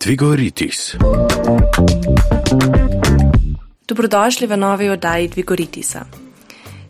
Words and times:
Dvigoritis. 0.00 0.96
Dobrodošli 3.88 4.46
v 4.46 4.56
novi 4.56 4.88
oddaji 4.88 5.28
Dvigoritisa. 5.28 6.04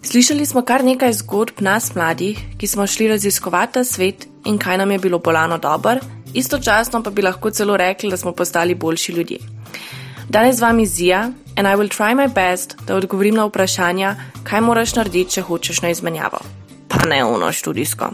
Slišali 0.02 0.46
smo 0.46 0.62
kar 0.62 0.84
nekaj 0.84 1.12
zgodb 1.12 1.58
nas 1.58 1.94
mladih, 1.94 2.38
ki 2.58 2.66
smo 2.66 2.86
šli 2.86 3.08
raziskovati 3.08 3.72
ta 3.72 3.84
svet 3.84 4.28
in 4.46 4.58
kaj 4.58 4.78
nam 4.78 4.90
je 4.90 4.98
bilo 4.98 5.18
bolano 5.18 5.58
dober, 5.58 5.98
istočasno 6.34 7.02
pa 7.02 7.10
bi 7.10 7.22
lahko 7.22 7.50
celo 7.50 7.76
rekli, 7.76 8.10
da 8.10 8.16
smo 8.16 8.32
postali 8.32 8.74
boljši 8.74 9.12
ljudje. 9.12 9.38
Danes 10.28 10.56
z 10.56 10.60
vami 10.60 10.86
Zija 10.86 11.32
and 11.56 11.66
I 11.66 11.74
will 11.74 11.90
try 11.90 12.14
my 12.14 12.30
best, 12.34 12.76
da 12.86 12.96
odgovorim 12.96 13.34
na 13.34 13.44
vprašanja, 13.44 14.14
kaj 14.44 14.60
moraš 14.60 14.94
narediti, 14.94 15.30
če 15.30 15.42
hočeš 15.42 15.82
na 15.82 15.90
izmenjavo. 15.90 16.38
Pa 16.88 17.04
ne 17.08 17.24
ono 17.24 17.52
študijsko. 17.52 18.10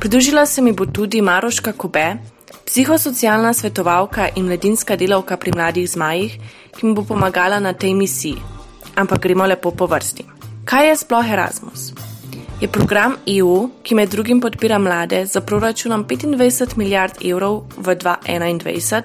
Pridružila 0.00 0.46
se 0.46 0.62
mi 0.62 0.72
bo 0.72 0.86
tudi 0.86 1.20
Maroška 1.20 1.72
Kobe, 1.72 2.37
psihosocialna 2.66 3.52
svetovalka 3.54 4.28
in 4.36 4.46
mladinska 4.46 4.96
delavka 4.96 5.36
pri 5.36 5.52
mladih 5.52 5.90
zmajih, 5.90 6.38
ki 6.76 6.86
mi 6.86 6.94
bo 6.94 7.02
pomagala 7.02 7.60
na 7.60 7.72
tej 7.72 7.94
misiji. 7.94 8.36
Ampak 8.96 9.20
gremo 9.22 9.46
lepo 9.46 9.70
po 9.70 9.86
vrsti. 9.86 10.24
Kaj 10.64 10.88
je 10.88 10.96
sploh 10.96 11.30
Erasmus? 11.32 11.92
Je 12.60 12.68
program 12.68 13.14
EU, 13.26 13.68
ki 13.82 13.94
med 13.94 14.10
drugim 14.10 14.40
podpira 14.40 14.78
mlade 14.78 15.26
za 15.26 15.40
proračunom 15.40 16.04
25 16.04 16.76
milijard 16.76 17.22
evrov 17.24 17.62
v 17.76 17.94
2021, 17.94 19.02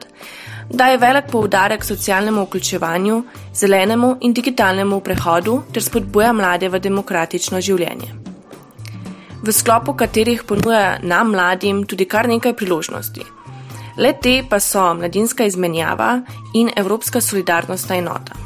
daje 0.70 0.98
velik 0.98 1.32
poudarek 1.32 1.86
socialnemu 1.86 2.44
vključevanju, 2.44 3.24
zelenemu 3.54 4.18
in 4.22 4.34
digitalnemu 4.34 5.00
prehodu 5.00 5.62
ter 5.74 5.84
spodbuja 5.84 6.34
mlade 6.34 6.70
v 6.70 6.80
demokratično 6.80 7.62
življenje. 7.62 8.33
V 9.44 9.52
sklopu 9.52 9.94
katerih 9.94 10.44
ponuja 10.48 11.00
nam 11.04 11.34
mladim 11.36 11.84
tudi 11.84 12.06
kar 12.08 12.30
nekaj 12.32 12.54
priložnosti. 12.56 13.26
Le 14.00 14.14
te 14.16 14.38
pa 14.50 14.60
so 14.64 14.94
mladinska 14.96 15.44
izmenjava 15.44 16.22
in 16.56 16.70
Evropska 16.76 17.22
solidarnostna 17.22 17.98
enota. 18.00 18.38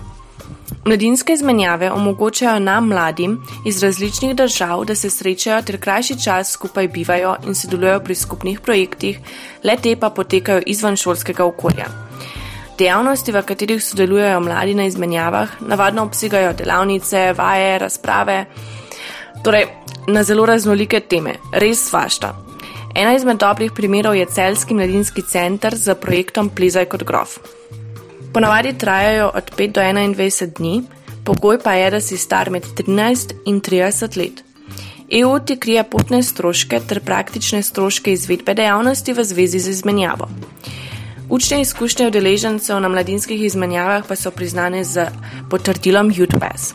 Mladinske 0.85 1.33
izmenjave 1.33 1.91
omogočajo 1.91 2.59
nam 2.59 2.87
mladim 2.87 3.37
iz 3.65 3.83
različnih 3.83 4.35
držav, 4.35 4.85
da 4.85 4.95
se 4.95 5.09
srečajo 5.09 5.61
ter 5.61 5.77
krajši 5.79 6.17
čas 6.23 6.51
skupaj 6.51 6.87
bivajo 6.87 7.35
in 7.45 7.55
sodelujo 7.55 7.99
pri 7.99 8.15
skupnih 8.15 8.59
projektih, 8.59 9.19
le 9.63 9.75
te 9.77 9.95
pa 9.95 10.09
potekajo 10.09 10.63
izven 10.65 10.97
šolskega 10.97 11.45
okolja. 11.45 11.91
Dejavnosti, 12.79 13.31
v 13.31 13.41
katerih 13.41 13.83
sodelujejo 13.83 14.39
mladi 14.39 14.73
na 14.73 14.85
izmenjavah, 14.85 15.49
navadno 15.59 16.03
obsegajo 16.03 16.53
delavnice, 16.53 17.33
vaje, 17.37 17.79
razprave, 17.79 18.45
torej 19.43 19.65
na 20.07 20.23
zelo 20.23 20.45
raznolike 20.45 20.99
teme, 20.99 21.35
res 21.51 21.89
svašta. 21.89 22.33
Ena 22.95 23.13
izmed 23.15 23.37
dobrih 23.37 23.71
primerov 23.71 24.15
je 24.15 24.25
celski 24.25 24.73
mladinski 24.73 25.21
center 25.21 25.75
z 25.75 25.95
projektom 25.95 26.49
Plezaj 26.49 26.85
kot 26.85 27.03
grof. 27.03 27.37
Ponavadi 28.33 28.73
trajajo 28.77 29.31
od 29.35 29.51
5 29.57 29.71
do 29.71 29.81
21 29.81 30.53
dni, 30.57 30.83
pogoj 31.25 31.59
pa 31.63 31.73
je, 31.73 31.91
da 31.91 32.01
si 32.01 32.17
star 32.17 32.49
med 32.49 32.65
13 32.77 33.33
in 33.45 33.61
30 33.61 34.17
let. 34.17 34.43
EU 35.09 35.39
ti 35.39 35.55
krije 35.55 35.83
potne 35.83 36.23
stroške 36.23 36.79
ter 36.87 36.99
praktične 36.99 37.61
stroške 37.63 38.13
izvedbe 38.13 38.53
dejavnosti 38.53 39.13
v 39.13 39.23
zvezi 39.23 39.59
z 39.59 39.69
izmenjavo. 39.69 40.27
Učne 41.29 41.61
izkušnje 41.61 42.07
udeležencev 42.07 42.79
na 42.79 42.89
mladinskih 42.89 43.41
izmenjavah 43.41 44.03
pa 44.07 44.15
so 44.15 44.31
priznane 44.31 44.83
z 44.83 45.05
potrdilom 45.49 46.11
UTPAS. 46.11 46.73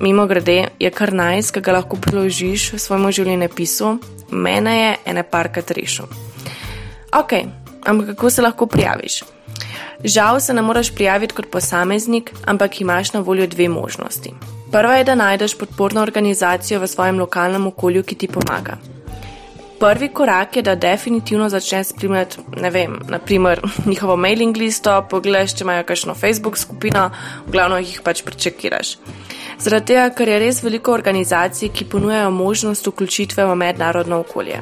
Mimo 0.00 0.26
grede 0.26 0.68
je 0.80 0.90
kar 0.90 1.12
najs, 1.12 1.50
ki 1.52 1.60
ga 1.60 1.74
lahko 1.76 1.98
priložiš 2.00 2.70
svojemu 2.80 3.10
življenjepisu, 3.12 3.90
mene 4.32 4.72
je 4.76 4.94
ene 5.12 5.24
parkrat 5.28 5.70
rešil. 5.76 6.08
Ok, 7.12 7.34
ampak 7.84 8.14
kako 8.14 8.30
se 8.30 8.42
lahko 8.42 8.66
prijaviš? 8.66 9.18
Žal 10.04 10.40
se 10.40 10.56
ne 10.56 10.62
moreš 10.62 10.94
prijaviti 10.94 11.36
kot 11.36 11.50
posameznik, 11.52 12.32
ampak 12.48 12.80
imaš 12.80 13.12
na 13.12 13.20
voljo 13.20 13.46
dve 13.46 13.68
možnosti. 13.68 14.32
Prva 14.72 14.96
je, 14.96 15.04
da 15.04 15.14
najdeš 15.14 15.58
podporno 15.58 16.00
organizacijo 16.00 16.80
v 16.80 16.88
svojem 16.88 17.20
lokalnem 17.20 17.66
okolju, 17.66 18.02
ki 18.02 18.14
ti 18.14 18.28
pomaga. 18.28 18.78
Prvi 19.80 20.08
korak 20.08 20.56
je, 20.56 20.62
da 20.62 20.74
definitivno 20.74 21.48
začneš 21.48 21.92
spremljati, 21.92 22.40
ne 22.56 22.70
vem, 22.70 23.00
naprimer 23.08 23.60
njihovo 23.90 24.16
mailing 24.16 24.56
listo, 24.56 25.02
pogledaš, 25.10 25.58
če 25.58 25.64
imajo 25.64 25.84
kakšno 25.84 26.14
Facebook 26.14 26.58
skupino, 26.58 27.10
v 27.46 27.52
glavno 27.52 27.78
jih 27.84 28.00
pač 28.04 28.22
prečekiraš. 28.24 28.96
Zaradi 29.60 29.92
tega, 29.92 30.06
ker 30.16 30.28
je 30.28 30.38
res 30.40 30.62
veliko 30.64 30.94
organizacij, 30.96 31.68
ki 31.76 31.84
ponujajo 31.92 32.30
možnost 32.32 32.86
vključitve 32.86 33.44
v 33.44 33.56
mednarodno 33.60 34.22
okolje. 34.24 34.60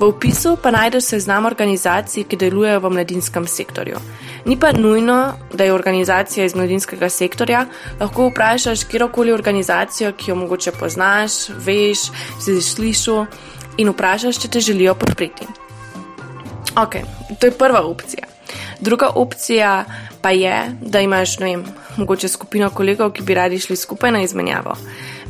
V 0.00 0.04
opisu 0.04 0.56
pa 0.62 0.70
najdeš 0.74 1.06
seznam 1.14 1.46
organizacij, 1.48 2.26
ki 2.28 2.36
delujejo 2.36 2.80
v 2.82 2.90
mladinskem 2.92 3.46
sektorju. 3.48 4.00
Ni 4.44 4.58
pa 4.60 4.72
nujno, 4.76 5.16
da 5.54 5.64
je 5.64 5.72
organizacija 5.72 6.44
iz 6.44 6.56
mladinskega 6.58 7.08
sektorja, 7.08 7.64
lahko 8.00 8.26
vprašaš 8.28 8.84
kjerkoli 8.90 9.32
organizacijo, 9.32 10.12
ki 10.12 10.30
jo 10.30 10.36
mogoče 10.42 10.74
poznaš, 10.76 11.46
veš, 11.64 12.10
si 12.42 12.58
slišal 12.60 13.24
in 13.78 13.94
vprašaš, 13.94 14.42
če 14.42 14.52
te 14.52 14.60
želijo 14.60 14.94
podpreti. 14.94 15.48
Ok, 16.76 17.00
to 17.40 17.46
je 17.46 17.56
prva 17.56 17.80
opcija. 17.86 18.31
Druga 18.80 19.10
opcija 19.14 19.84
pa 20.22 20.30
je, 20.30 20.76
da 20.80 21.00
imaš, 21.00 21.38
ne 21.38 21.46
vem, 21.46 21.64
mogoče 21.96 22.28
skupino 22.28 22.70
kolegov, 22.70 23.12
ki 23.12 23.22
bi 23.22 23.34
radi 23.34 23.58
šli 23.58 23.76
skupaj 23.76 24.10
na 24.10 24.22
izmenjavo. 24.22 24.76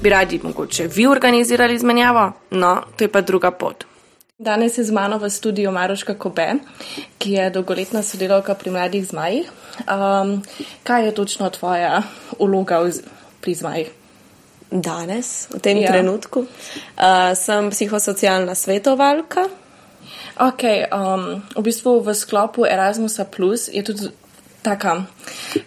Bi 0.03 0.11
radi 0.11 0.41
mogoče 0.43 0.87
vi 0.87 1.07
organizirali 1.07 1.75
izmenjavo? 1.75 2.33
No, 2.51 2.83
to 2.97 3.05
je 3.05 3.13
pa 3.13 3.21
druga 3.21 3.51
pot. 3.51 3.85
Danes 4.39 4.79
je 4.79 4.85
z 4.85 4.91
mano 4.91 5.19
v 5.23 5.31
studiu 5.31 5.71
Maroška 5.71 6.15
Kobe, 6.19 6.59
ki 7.19 7.33
je 7.33 7.51
dolgoletna 7.51 8.03
sodelavka 8.03 8.55
pri 8.59 8.71
mladih 8.75 9.07
zmajih. 9.07 9.47
Um, 9.87 10.43
kaj 10.83 11.07
je 11.07 11.15
točno 11.15 11.51
tvoja 11.51 12.03
uloga 12.39 12.83
pri 13.41 13.55
zmajih? 13.55 13.91
Danes, 14.71 15.47
v 15.53 15.61
tem 15.61 15.79
ja. 15.79 15.93
trenutku, 15.93 16.43
uh, 16.43 17.37
sem 17.39 17.71
psihosocialna 17.71 18.55
svetovalka. 18.55 19.47
Ok, 20.41 20.63
um, 20.89 21.43
v 21.57 21.63
bistvu 21.63 22.01
v 22.01 22.15
sklopu 22.15 22.65
Erasmusa 22.65 23.25
Plus 23.25 23.69
je 23.69 23.83
tudi 23.83 24.09
taka 24.63 25.05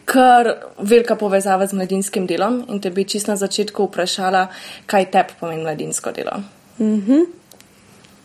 kar 0.05 0.55
velika 0.79 1.15
povezava 1.15 1.67
z 1.67 1.73
mladinskim 1.73 2.25
delom 2.27 2.63
in 2.69 2.79
te 2.81 2.89
bi 2.89 3.03
čist 3.03 3.27
na 3.27 3.35
začetku 3.35 3.87
vprašala, 3.87 4.47
kaj 4.85 5.11
tebi 5.11 5.37
pomeni 5.39 5.63
mladinsko 5.63 6.11
delo. 6.11 6.41
Mm 6.79 7.01
-hmm. 7.01 7.25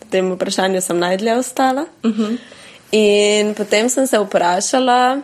V 0.00 0.04
tem 0.10 0.32
vprašanju 0.32 0.80
sem 0.80 0.98
najdlje 0.98 1.36
ostala. 1.36 1.86
Mm 2.04 2.12
-hmm. 2.12 2.38
In 2.92 3.54
potem 3.54 3.88
sem 3.88 4.06
se 4.06 4.18
vprašala, 4.18 5.22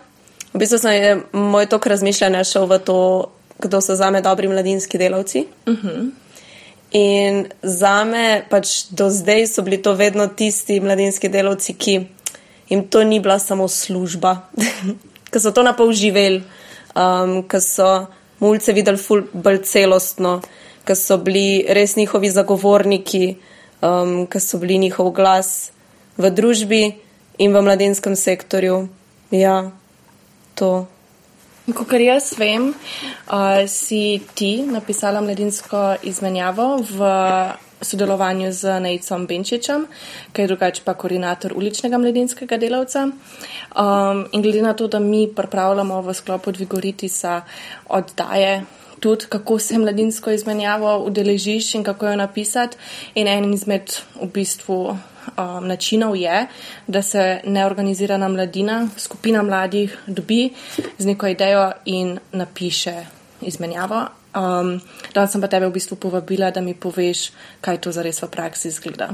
v 0.54 0.58
bistvu 0.58 0.78
sem 0.78 0.92
je 0.92 1.22
moj 1.32 1.66
tok 1.66 1.86
razmišljanja 1.86 2.44
šel 2.44 2.66
v 2.66 2.78
to, 2.78 3.30
kdo 3.58 3.80
so 3.80 3.94
zame 3.94 4.20
dobri 4.20 4.48
mladinski 4.48 4.98
delavci. 4.98 5.46
Mm 5.66 5.74
-hmm. 5.74 6.10
In 6.96 7.46
za 7.60 8.04
me 8.08 8.40
pač 8.48 8.86
do 8.90 9.10
zdaj 9.12 9.46
so 9.50 9.62
bili 9.62 9.76
to 9.82 9.92
vedno 9.92 10.28
tisti 10.32 10.78
mladinski 10.80 11.28
delavci, 11.28 11.74
ki 11.76 11.94
jim 12.70 12.86
to 12.88 13.02
ni 13.04 13.20
bila 13.20 13.36
samo 13.38 13.68
služba, 13.68 14.48
ki 15.30 15.42
so 15.42 15.52
to 15.52 15.64
napol 15.66 15.92
živeli, 15.92 16.40
um, 16.96 17.42
ki 17.44 17.60
so 17.60 17.90
mulce 18.40 18.72
videli 18.72 18.96
ful 18.96 19.26
bolj 19.32 19.60
celostno, 19.68 20.40
ki 20.88 20.96
so 20.96 21.20
bili 21.20 21.66
res 21.68 21.98
njihovi 22.00 22.32
zagovorniki, 22.32 23.36
um, 23.84 24.24
ki 24.24 24.40
so 24.40 24.62
bili 24.62 24.80
njihov 24.86 25.12
glas 25.12 25.72
v 26.16 26.32
družbi 26.32 26.82
in 27.38 27.52
v 27.52 27.60
mladinskem 27.60 28.16
sektorju. 28.16 28.86
Ja, 29.36 29.70
to. 30.54 30.86
Kot 31.66 31.90
jaz 31.98 32.28
vem, 32.38 32.68
uh, 32.70 33.64
si 33.66 34.20
ti 34.38 34.62
napisala 34.62 35.18
mladinsko 35.18 35.96
izmenjavo 36.06 36.76
v 36.78 37.08
sodelovanju 37.82 38.52
z 38.54 38.76
Nejcom 38.80 39.26
Benčičem, 39.26 39.88
ki 40.30 40.44
je 40.44 40.46
drugače 40.46 40.84
pa 40.86 40.94
koordinator 40.94 41.50
uličnega 41.58 41.98
mladinskega 41.98 42.60
delavca. 42.62 43.08
Um, 43.10 44.22
in 44.30 44.46
glede 44.46 44.62
na 44.62 44.76
to, 44.78 44.86
da 44.86 45.02
mi 45.02 45.26
pripravljamo 45.26 46.00
v 46.06 46.14
sklopu 46.14 46.54
Dvigoritisa 46.54 47.42
oddaje, 47.90 48.62
tudi 49.00 49.26
kako 49.28 49.58
se 49.58 49.78
mladinsko 49.78 50.30
izmenjavo 50.30 51.02
udeležiš 51.02 51.74
in 51.74 51.82
kako 51.82 52.06
jo 52.06 52.16
napisati, 52.16 52.78
in 53.14 53.26
en 53.26 53.54
izmed 53.54 53.90
v 54.22 54.30
bistvu. 54.30 54.96
Um, 55.36 55.66
načinov 55.66 56.16
je, 56.16 56.46
da 56.86 57.02
se 57.02 57.40
neorganizirana 57.44 58.28
mladina, 58.28 58.88
skupina 58.96 59.42
mladih, 59.42 59.98
dobi 60.06 60.50
z 60.98 61.06
neko 61.06 61.26
idejo 61.26 61.72
in 61.84 62.18
napiše 62.32 62.94
izmenjavo, 63.40 64.06
Um, 64.36 64.82
danes 65.14 65.32
sem 65.32 65.40
pa 65.40 65.48
tebe 65.48 65.64
v 65.64 65.72
bistvu 65.72 65.96
povabila, 65.96 66.50
da 66.52 66.60
mi 66.60 66.76
poveš, 66.76 67.32
kaj 67.64 67.80
to 67.80 67.92
zares 67.92 68.20
v 68.20 68.28
praksi 68.28 68.68
izgleda. 68.68 69.08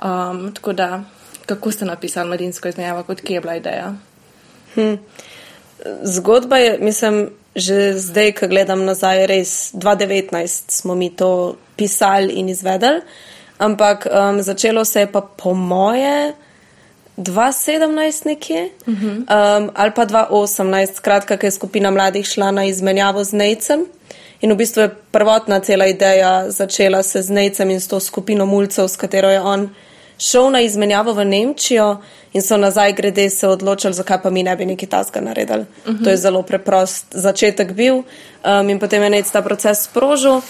Um, 0.00 0.54
tako 0.56 0.72
da, 0.72 1.04
kako 1.44 1.72
ste 1.72 1.84
napisali 1.84 2.32
mladinsko 2.32 2.72
izmenjavo, 2.72 3.04
kot 3.04 3.20
kje 3.20 3.36
je 3.36 3.42
bila 3.44 3.56
ideja? 3.60 3.92
Hm. 4.74 4.96
Zgodba 6.16 6.56
je, 6.58 6.78
mislim, 6.80 7.28
že 7.52 7.92
zdaj, 8.00 8.32
ko 8.40 8.48
gledam 8.48 8.86
nazaj, 8.88 9.26
res 9.28 9.52
2019 9.76 10.72
smo 10.72 10.96
mi 10.96 11.12
to 11.12 11.58
pisali 11.76 12.40
in 12.40 12.48
izvedeli, 12.48 13.04
ampak 13.58 14.06
um, 14.06 14.42
začelo 14.42 14.84
se 14.84 15.00
je 15.00 15.06
pa 15.06 15.20
po 15.20 15.54
moje 15.54 16.34
2017 17.18 18.26
nekje 18.26 18.68
uh 18.86 18.94
-huh. 18.94 19.16
um, 19.16 19.70
ali 19.74 19.90
pa 19.90 20.06
2018, 20.06 20.94
skratka, 20.94 21.36
ker 21.36 21.46
je 21.46 21.50
skupina 21.50 21.90
mladih 21.90 22.26
šla 22.26 22.50
na 22.50 22.64
izmenjavo 22.64 23.24
z 23.24 23.32
Nejcem. 23.32 23.86
In 24.40 24.52
v 24.52 24.56
bistvu 24.56 24.82
je 24.82 24.96
prvotna 25.10 25.60
cela 25.60 25.86
ideja 25.86 26.50
začela 26.50 27.02
se 27.02 27.22
z 27.22 27.30
Nejcem 27.30 27.70
in 27.70 27.80
s 27.80 27.88
to 27.88 28.00
skupino 28.00 28.46
mulcev, 28.46 28.88
s 28.88 28.96
katero 28.96 29.30
je 29.30 29.40
on 29.40 29.70
šel 30.18 30.50
na 30.50 30.60
izmenjavo 30.60 31.12
v 31.12 31.24
Nemčijo 31.24 31.96
in 32.32 32.42
so 32.42 32.56
nazaj 32.56 32.92
grede 32.92 33.30
se 33.30 33.48
odločili, 33.48 33.94
zakaj 33.94 34.22
pa 34.22 34.30
mi 34.30 34.42
ne 34.42 34.56
bi 34.56 34.66
nekaj 34.66 34.88
tasga 34.88 35.20
naredili. 35.20 35.60
Uh 35.60 35.94
-huh. 35.94 36.04
To 36.04 36.10
je 36.10 36.16
zelo 36.16 36.42
preprost 36.42 37.06
začetek 37.10 37.72
bil 37.72 37.94
um, 37.94 38.70
in 38.70 38.78
potem 38.78 39.02
je 39.02 39.10
Nejc 39.10 39.30
ta 39.30 39.42
proces 39.42 39.82
sprožil. 39.84 40.40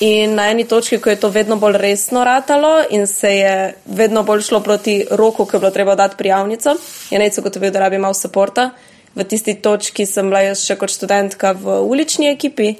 In 0.00 0.34
na 0.34 0.50
eni 0.50 0.64
točki, 0.64 0.98
ko 0.98 1.10
je 1.10 1.16
to 1.16 1.28
vedno 1.28 1.56
bolj 1.56 1.78
resno 1.78 2.24
ratalo 2.24 2.82
in 2.90 3.06
se 3.06 3.36
je 3.36 3.74
vedno 3.86 4.22
bolj 4.22 4.42
šlo 4.42 4.60
proti 4.60 5.06
roku, 5.10 5.44
ko 5.44 5.56
je 5.56 5.60
bilo 5.60 5.70
treba 5.70 5.94
dati 5.94 6.16
prijavnico, 6.18 6.76
je 7.10 7.18
Nejc 7.18 7.38
ugotovil, 7.38 7.70
da 7.70 7.78
rabi 7.78 7.98
malo 7.98 8.14
podpora. 8.22 8.70
V 9.14 9.24
tisti 9.24 9.54
točki 9.54 10.06
sem 10.06 10.26
bila 10.26 10.40
jaz 10.40 10.64
še 10.66 10.76
kot 10.76 10.90
študentka 10.90 11.52
v 11.52 11.80
ulični 11.80 12.26
ekipi 12.26 12.74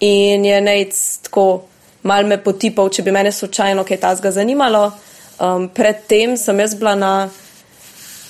in 0.00 0.44
je 0.44 0.60
Nejc 0.60 1.18
tako 1.22 1.62
mal 2.02 2.26
me 2.26 2.38
potipal, 2.42 2.88
če 2.88 3.02
bi 3.02 3.12
mene 3.12 3.32
slučajno 3.32 3.84
kaj 3.84 4.00
tasga 4.00 4.30
zanimalo. 4.30 4.92
Um, 5.40 5.68
predtem 5.68 6.36
sem 6.36 6.60
jaz 6.60 6.74
bila 6.78 6.94
na 6.94 7.14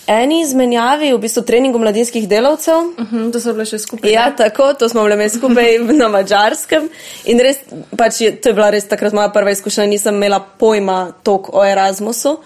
eni 0.06 0.40
izmenjavi, 0.40 1.12
v 1.12 1.18
bistvu 1.18 1.42
treningu 1.48 1.78
mladinskih 1.78 2.28
delavcev. 2.28 2.74
Uh 2.76 3.00
mhm, 3.00 3.16
-huh, 3.16 3.32
to 3.32 3.40
so 3.40 3.52
bile 3.52 3.64
še 3.64 3.78
skupaj. 3.78 4.12
Ja, 4.12 4.28
ne? 4.28 4.36
tako, 4.36 4.74
to 4.74 4.88
smo 4.88 5.04
bile 5.04 5.28
skupaj 5.28 5.78
na 6.00 6.08
mačarskem. 6.08 6.88
In 7.24 7.40
res, 7.40 7.58
pač 7.96 8.20
je, 8.20 8.36
to 8.40 8.48
je 8.48 8.54
bila 8.54 8.70
res 8.70 8.88
takrat 8.88 9.12
moja 9.12 9.28
prva 9.28 9.50
izkušnja, 9.50 9.86
nisem 9.86 10.14
imela 10.14 10.40
pojma 10.58 11.12
tok 11.22 11.54
o 11.54 11.64
Erasmusu. 11.64 12.38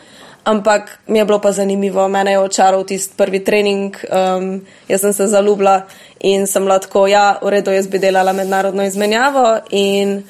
Ampak 0.45 0.99
mi 1.07 1.19
je 1.19 1.25
bilo 1.25 1.41
pa 1.41 1.53
zanimivo, 1.53 2.09
mene 2.09 2.31
je 2.31 2.39
očaral 2.39 2.85
tisti 2.85 3.15
prvi 3.17 3.45
trening, 3.45 3.97
um, 4.09 4.61
jaz 4.89 5.01
sem 5.01 5.13
se 5.13 5.27
zaljubila 5.27 5.83
in 6.21 6.47
sem 6.47 6.69
lahko, 6.69 7.07
ja, 7.07 7.39
v 7.43 7.49
redu, 7.49 7.71
jaz 7.71 7.87
bi 7.87 7.99
delala 7.99 8.33
mednarodno 8.33 8.85
izmenjavo. 8.85 9.59
In 9.71 10.23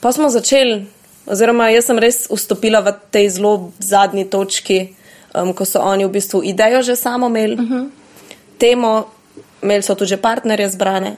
pa 0.00 0.12
smo 0.12 0.28
začeli 0.28 0.86
Oziroma, 1.26 1.70
jaz 1.74 1.88
sem 1.90 1.98
res 1.98 2.26
vstopila 2.30 2.80
v 2.86 2.94
tej 3.10 3.28
zelo 3.38 3.72
zadnji 3.82 4.24
točki, 4.30 4.94
um, 5.34 5.50
ko 5.50 5.66
so 5.66 5.82
oni 5.82 6.06
v 6.06 6.14
bistvu 6.14 6.42
idejo 6.46 6.82
že 6.82 6.96
samo 6.96 7.26
imeli, 7.26 7.54
uh 7.54 7.60
mhm. 7.60 7.74
-huh. 7.74 7.90
temo, 8.58 9.06
imeli 9.62 9.82
so 9.82 9.94
tudi 9.94 10.16
partnerje 10.16 10.70
zbrane. 10.70 11.16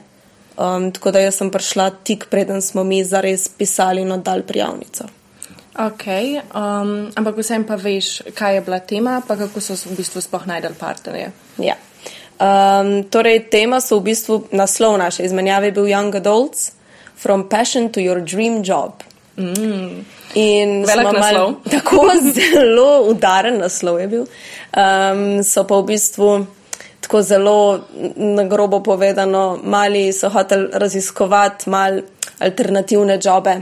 Um, 0.59 0.91
tako 0.91 1.11
da 1.11 1.19
jaz 1.19 1.35
sem 1.35 1.51
prišla 1.51 1.89
tik 2.03 2.25
preden 2.29 2.61
smo 2.61 2.83
mi 2.83 3.03
zares 3.03 3.47
pisali 3.47 4.01
in 4.01 4.11
oddali 4.11 4.43
prijavnico. 4.43 5.03
Ok, 5.79 6.03
um, 6.55 7.11
ampak 7.15 7.37
vsem 7.37 7.63
pa 7.63 7.75
veš, 7.75 8.21
kaj 8.35 8.55
je 8.55 8.61
bila 8.61 8.79
tema, 8.79 9.21
pa 9.27 9.35
kako 9.35 9.61
so 9.61 9.77
v 9.85 9.95
bistvu 9.95 10.21
sploh 10.21 10.47
najdel 10.47 10.73
partnerje. 10.79 11.31
Ja. 11.57 11.75
Um, 12.39 13.03
torej, 13.03 13.47
tema 13.51 13.79
so 13.81 13.99
v 13.99 14.11
bistvu 14.11 14.43
naslov 14.51 14.97
naše 14.97 15.23
izmenjave 15.23 15.71
bil 15.71 15.87
Young 15.87 16.15
Adults, 16.15 16.71
From 17.15 17.49
Passion 17.49 17.91
to 17.91 17.99
Your 17.99 18.19
Dream 18.19 18.63
Job. 18.63 19.03
Mm. 19.39 20.05
In 20.35 20.85
Velik 20.85 21.13
naslov. 21.15 21.55
Tako 21.73 22.11
zelo 22.35 23.07
udaren 23.09 23.57
naslov 23.57 23.99
je 23.99 24.07
bil. 24.07 24.25
Um, 24.75 25.41
so 25.43 25.63
pa 25.63 25.79
v 25.79 25.95
bistvu 25.95 26.29
tako 26.99 27.21
zelo 27.25 27.79
na 28.15 28.43
grobo 28.43 28.83
povedano, 28.83 29.57
mali 29.63 30.11
so 30.13 30.29
hoteli 30.29 30.67
raziskovati 30.73 31.69
mal 31.69 32.01
alternativne 32.39 33.17
jobe, 33.23 33.55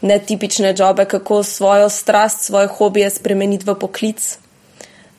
netipične 0.00 0.74
jobe, 0.76 1.06
kako 1.08 1.42
svojo 1.42 1.88
strast, 1.88 2.44
svoje 2.44 2.66
hobije 2.66 3.10
spremeniti 3.10 3.64
v 3.64 3.74
poklic. 3.78 4.38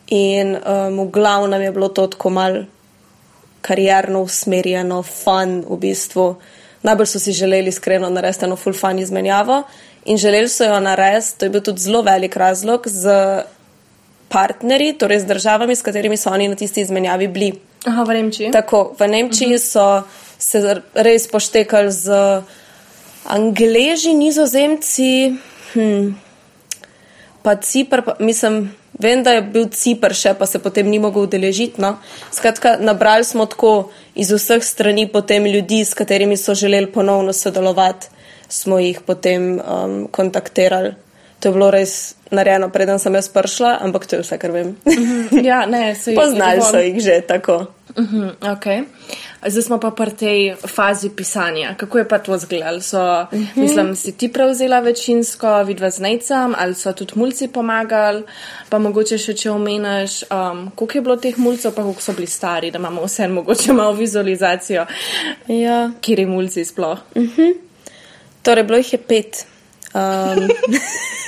In 0.08 0.58
um, 0.58 1.00
v 1.00 1.10
glavnem 1.10 1.62
je 1.62 1.72
bilo 1.72 1.90
to 1.90 2.08
tako 2.08 2.30
mal 2.30 2.64
karjerno 3.62 4.22
usmerjeno, 4.22 5.02
fun 5.04 5.64
v 5.70 5.78
bistvu 5.78 6.36
najbolj 6.84 7.06
so 7.06 7.20
si 7.20 7.32
želeli 7.32 7.70
iskreno 7.70 8.10
narediti 8.10 8.46
eno 8.46 8.56
full 8.56 8.76
fun 8.76 9.00
izmenjavo 9.00 9.64
in 10.06 10.18
želeli 10.18 10.50
so 10.50 10.64
jo 10.64 10.80
narediti, 10.80 11.38
to 11.38 11.46
je 11.46 11.50
bil 11.50 11.62
tudi 11.62 11.82
zelo 11.82 12.02
velik 12.02 12.36
razlog 12.36 12.88
z 12.88 13.10
partnerji, 14.30 14.94
torej 14.94 15.20
z 15.20 15.26
državami, 15.26 15.76
s 15.76 15.82
katerimi 15.82 16.18
so 16.18 16.30
oni 16.30 16.48
na 16.48 16.56
tisti 16.56 16.82
izmenjavi 16.82 17.28
bili. 17.28 17.52
Aha, 17.86 18.04
v 18.04 18.14
Nemčiji. 18.14 18.52
Tako, 18.52 18.96
v 19.00 19.08
Nemčiji 19.08 19.56
uh 19.56 19.62
-huh. 19.62 19.72
so 19.72 20.04
se 20.40 20.82
res 20.94 21.28
poštekali 21.28 21.92
z 21.92 22.10
Angleži, 23.26 24.14
Nizozemci, 24.14 25.36
hm, 25.74 26.16
pa 27.42 27.56
Cipr, 27.56 28.02
pa, 28.02 28.16
mislim, 28.20 28.72
Vem, 29.00 29.24
da 29.24 29.32
je 29.32 29.42
bil 29.42 29.70
Cipr 29.72 30.12
še, 30.12 30.34
pa 30.36 30.46
se 30.46 30.60
potem 30.60 30.90
ni 30.92 31.00
mogel 31.00 31.24
udeležiti. 31.24 31.80
No. 31.80 31.96
Skratka, 32.36 32.76
nabrali 32.84 33.24
smo 33.24 33.46
tako 33.48 33.92
iz 34.16 34.32
vseh 34.36 34.64
strani 34.64 35.08
potem 35.08 35.48
ljudi, 35.48 35.86
s 35.88 35.96
katerimi 35.96 36.38
so 36.38 36.54
želeli 36.54 36.92
ponovno 36.92 37.34
sodelovati, 37.34 38.12
smo 38.50 38.80
jih 38.80 39.00
potem 39.08 39.54
um, 39.60 40.02
kontaktirali. 40.12 40.98
To 41.40 41.48
je 41.48 41.54
bilo 41.54 41.72
res 41.72 42.16
narejeno, 42.32 42.70
preden 42.70 43.00
sem 43.00 43.16
jaz 43.16 43.30
prišla, 43.32 43.78
ampak 43.82 44.06
to 44.06 44.20
je 44.20 44.26
vse, 44.26 44.38
kar 44.38 44.52
vem. 44.52 44.76
Mhm. 44.86 45.44
ja, 45.46 45.66
ne, 45.66 45.94
so 46.00 46.12
jih 46.12 46.20
poznali. 46.20 46.62
So 46.62 46.82
jih 46.84 47.00
že 47.00 47.22
tako. 47.28 47.66
Uh 47.96 48.04
mhm, 48.04 48.22
-huh, 48.22 48.58
okay. 48.58 48.84
Zdaj 49.48 49.64
smo 49.64 49.80
pa 49.80 49.92
pri 49.92 50.12
tej 50.12 50.56
fazi 50.68 51.10
pisanja. 51.10 51.76
Kako 51.78 51.98
je 51.98 52.08
pa 52.08 52.20
to 52.20 52.36
izgledalo? 52.36 52.82
So, 52.82 52.98
uh 53.00 53.34
mhm. 53.34 53.44
-huh. 53.44 53.62
Mislim, 53.62 53.96
si 53.96 54.12
ti 54.18 54.34
prevzela 54.34 54.80
večinsko, 54.80 55.64
vidva 55.64 55.90
z 55.90 56.00
necem, 56.00 56.56
ali 56.58 56.76
so 56.76 56.94
tudi 56.94 57.14
mulci 57.16 57.48
pomagali, 57.48 58.24
pa 58.70 58.80
mogoče 58.80 59.18
še 59.18 59.34
če 59.34 59.52
omeniš, 59.52 60.24
um, 60.24 60.72
koliko 60.76 60.98
je 60.98 61.02
bilo 61.02 61.16
teh 61.16 61.38
mulcev, 61.38 61.72
pa 61.72 61.82
koliko 61.82 62.02
so 62.02 62.14
bili 62.14 62.28
stari, 62.28 62.72
da 62.72 62.78
imamo 62.78 63.04
vse 63.04 63.28
mogoče 63.28 63.74
malo 63.74 63.94
vizualizacijo. 63.94 64.86
Ja. 65.48 65.92
Kjer 66.02 66.20
je 66.20 66.28
mulci 66.28 66.66
sploh? 66.66 67.00
Uh 67.16 67.24
-huh. 67.24 67.54
Torej, 68.44 68.64
bilo 68.64 68.78
jih 68.78 68.94
je 68.94 69.00
pet. 69.00 69.46
Um, 69.94 70.50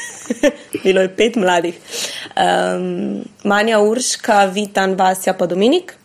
bilo 0.83 1.01
je 1.01 1.15
pet 1.15 1.35
mladih. 1.35 1.75
Um, 2.35 3.23
Manja 3.43 3.79
Urška, 3.79 4.45
Vitan, 4.45 4.95
Vasja, 4.95 5.33
pa 5.33 5.45
Dominik. 5.45 5.95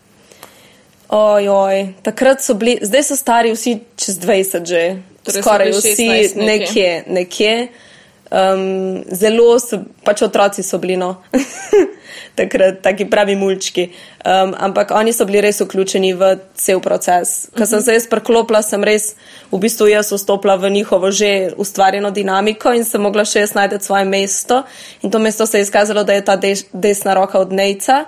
Ojoj, 1.09 1.93
takrat 2.03 2.43
so 2.43 2.55
bili, 2.55 2.79
zdaj 2.83 3.03
so 3.03 3.17
stari 3.17 3.53
vsi 3.55 3.79
čez 3.97 4.19
20 4.19 4.65
že, 4.67 4.97
torej 5.23 5.43
skoraj 5.43 5.71
vsi 5.71 6.09
nekje, 6.37 7.05
nekje. 7.07 7.69
Um, 8.27 9.05
zelo 9.15 9.55
so, 9.63 9.85
pač 10.03 10.25
otroci 10.27 10.65
so 10.67 10.81
bili, 10.83 10.97
no, 10.99 11.23
takrat 12.37 12.83
taki 12.85 13.09
pravi 13.11 13.37
mulčki. 13.37 13.89
Um, 14.27 14.55
ampak 14.59 14.93
oni 14.95 15.13
so 15.13 15.27
bili 15.27 15.41
res 15.41 15.61
vključeni 15.61 16.13
v 16.15 16.31
cel 16.55 16.81
proces. 16.85 17.49
Ko 17.57 17.67
sem 17.67 17.83
se 17.83 17.97
jaz 17.97 18.07
preklopila, 18.11 18.63
sem 18.63 18.85
res 18.85 19.15
v 19.51 19.61
bistvu 19.63 19.91
jaz 19.91 20.13
vstopila 20.13 20.57
v 20.61 20.71
njihovo 20.79 21.11
že 21.11 21.53
ustvarjeno 21.57 22.11
dinamiko 22.11 22.73
in 22.77 22.85
sem 22.85 23.03
mogla 23.03 23.25
še 23.25 23.47
jaz 23.47 23.57
najti 23.59 23.81
svoje 23.81 24.05
mesto. 24.05 24.63
In 25.03 25.11
to 25.11 25.19
mesto 25.19 25.47
se 25.47 25.59
je 25.59 25.69
izkazalo, 25.69 26.05
da 26.05 26.13
je 26.13 26.25
ta 26.25 26.37
des, 26.37 26.67
desna 26.73 27.15
roka 27.15 27.39
od 27.39 27.53
Nejca 27.53 28.05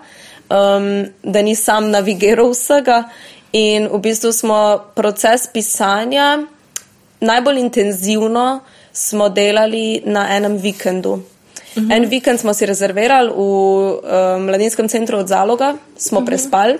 um, 0.51 1.07
da 1.23 1.43
ni 1.43 1.55
sam 1.55 1.91
navigiral 1.91 2.51
vsega. 2.51 3.05
In 3.53 3.89
v 3.89 4.01
bistvu 4.01 4.33
smo 4.33 4.85
proces 4.95 5.49
pisanja 5.53 6.39
najbolj 7.21 7.61
intenzivno 7.61 8.61
delali 9.35 10.03
na 10.05 10.37
enem 10.37 10.59
vikendu. 10.59 11.23
Mhm. 11.77 11.93
En 11.93 12.09
vikend 12.09 12.41
smo 12.41 12.55
si 12.55 12.67
rezervirali 12.67 13.31
v 13.31 13.41
um, 13.41 14.47
mladinskem 14.47 14.89
centru 14.89 15.19
od 15.19 15.29
Zaloga, 15.29 15.75
smo 15.97 16.21
mhm. 16.21 16.27
prespali. 16.27 16.79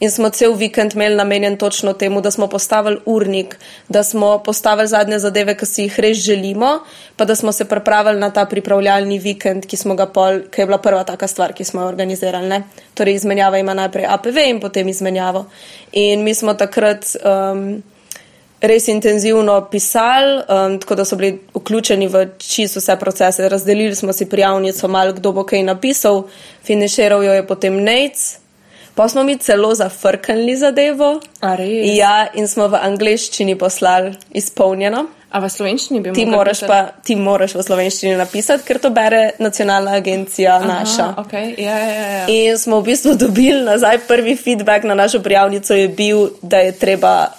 In 0.00 0.10
smo 0.10 0.28
cel 0.28 0.52
vikend 0.52 0.94
imeli 0.94 1.16
namenjen 1.16 1.56
točno 1.56 1.92
temu, 1.92 2.20
da 2.20 2.30
smo 2.30 2.46
postavili 2.46 2.98
urnik, 3.06 3.58
da 3.88 4.02
smo 4.02 4.38
postavili 4.38 4.88
zadnje 4.88 5.18
zadeve, 5.18 5.54
ki 5.56 5.66
si 5.66 5.82
jih 5.82 6.00
res 6.00 6.18
želimo, 6.18 6.78
pa 7.16 7.24
da 7.24 7.36
smo 7.36 7.52
se 7.52 7.64
pripravili 7.64 8.20
na 8.20 8.30
ta 8.30 8.44
pripravljalni 8.44 9.18
vikend, 9.18 9.66
ki, 9.66 9.76
pol, 10.14 10.42
ki 10.50 10.60
je 10.60 10.66
bila 10.66 10.78
prva 10.78 11.04
taka 11.04 11.26
stvar, 11.26 11.52
ki 11.52 11.64
smo 11.64 11.80
jo 11.80 11.88
organizirali. 11.88 12.48
Ne? 12.48 12.62
Torej, 12.94 13.14
izmenjava 13.14 13.58
ima 13.58 13.74
najprej 13.74 14.06
APV 14.08 14.38
in 14.48 14.60
potem 14.60 14.88
izmenjavo. 14.88 15.46
In 15.92 16.24
mi 16.24 16.34
smo 16.34 16.54
takrat. 16.54 17.16
Um, 17.24 17.82
Res 18.60 18.88
intenzivno 18.88 19.54
pisali, 19.70 20.42
um, 20.48 20.76
tako 20.80 20.94
da 20.94 21.04
so 21.04 21.16
bili 21.16 21.38
vključeni 21.54 22.08
v 22.08 22.26
čisto 22.38 22.80
vse 22.80 22.96
procese. 23.00 23.48
Razdelili 23.48 23.94
smo 23.94 24.12
si 24.12 24.28
prijavnico, 24.28 24.88
malo 24.88 25.12
kdo 25.12 25.32
bo 25.32 25.44
kaj 25.44 25.62
napisal, 25.62 26.26
finiširal 26.64 27.24
jo 27.24 27.32
je 27.32 27.46
potem 27.46 27.80
Nec, 27.84 28.40
Pa 28.94 29.08
smo 29.08 29.22
mi 29.24 29.38
celo 29.38 29.74
zafrknili 29.74 30.56
zadevo. 30.56 31.20
Ja, 31.96 32.26
in 32.34 32.48
smo 32.48 32.68
v 32.68 32.76
angleščini 32.82 33.56
poslali 33.58 34.12
izpolnjeno. 34.30 35.06
A 35.30 35.38
v 35.38 35.48
slovenščini 35.48 36.00
bi 36.02 36.12
ti 36.12 36.26
moraš 36.26 36.64
pa 36.66 36.80
ti 37.06 37.14
moraš 37.16 37.54
v 37.54 37.62
slovenščini 37.62 38.16
napisati, 38.18 38.64
ker 38.66 38.80
to 38.82 38.90
bere 38.90 39.38
nacionalna 39.38 39.94
agencija 39.96 40.56
Aha, 40.58 40.66
naša. 40.66 41.06
Okay. 41.22 41.54
Ja, 41.54 41.76
ja, 41.78 42.06
ja. 42.12 42.24
In 42.28 42.58
smo 42.58 42.80
v 42.80 42.90
bistvu 42.90 43.14
dobili 43.14 43.62
nazaj 43.62 44.02
prvi 44.08 44.34
feedback 44.36 44.84
na 44.84 44.98
našo 44.98 45.22
prijavnico, 45.22 45.74
je 45.74 45.88
bil, 45.88 46.26
da 46.42 46.64
je 46.66 46.74
treba 46.76 47.30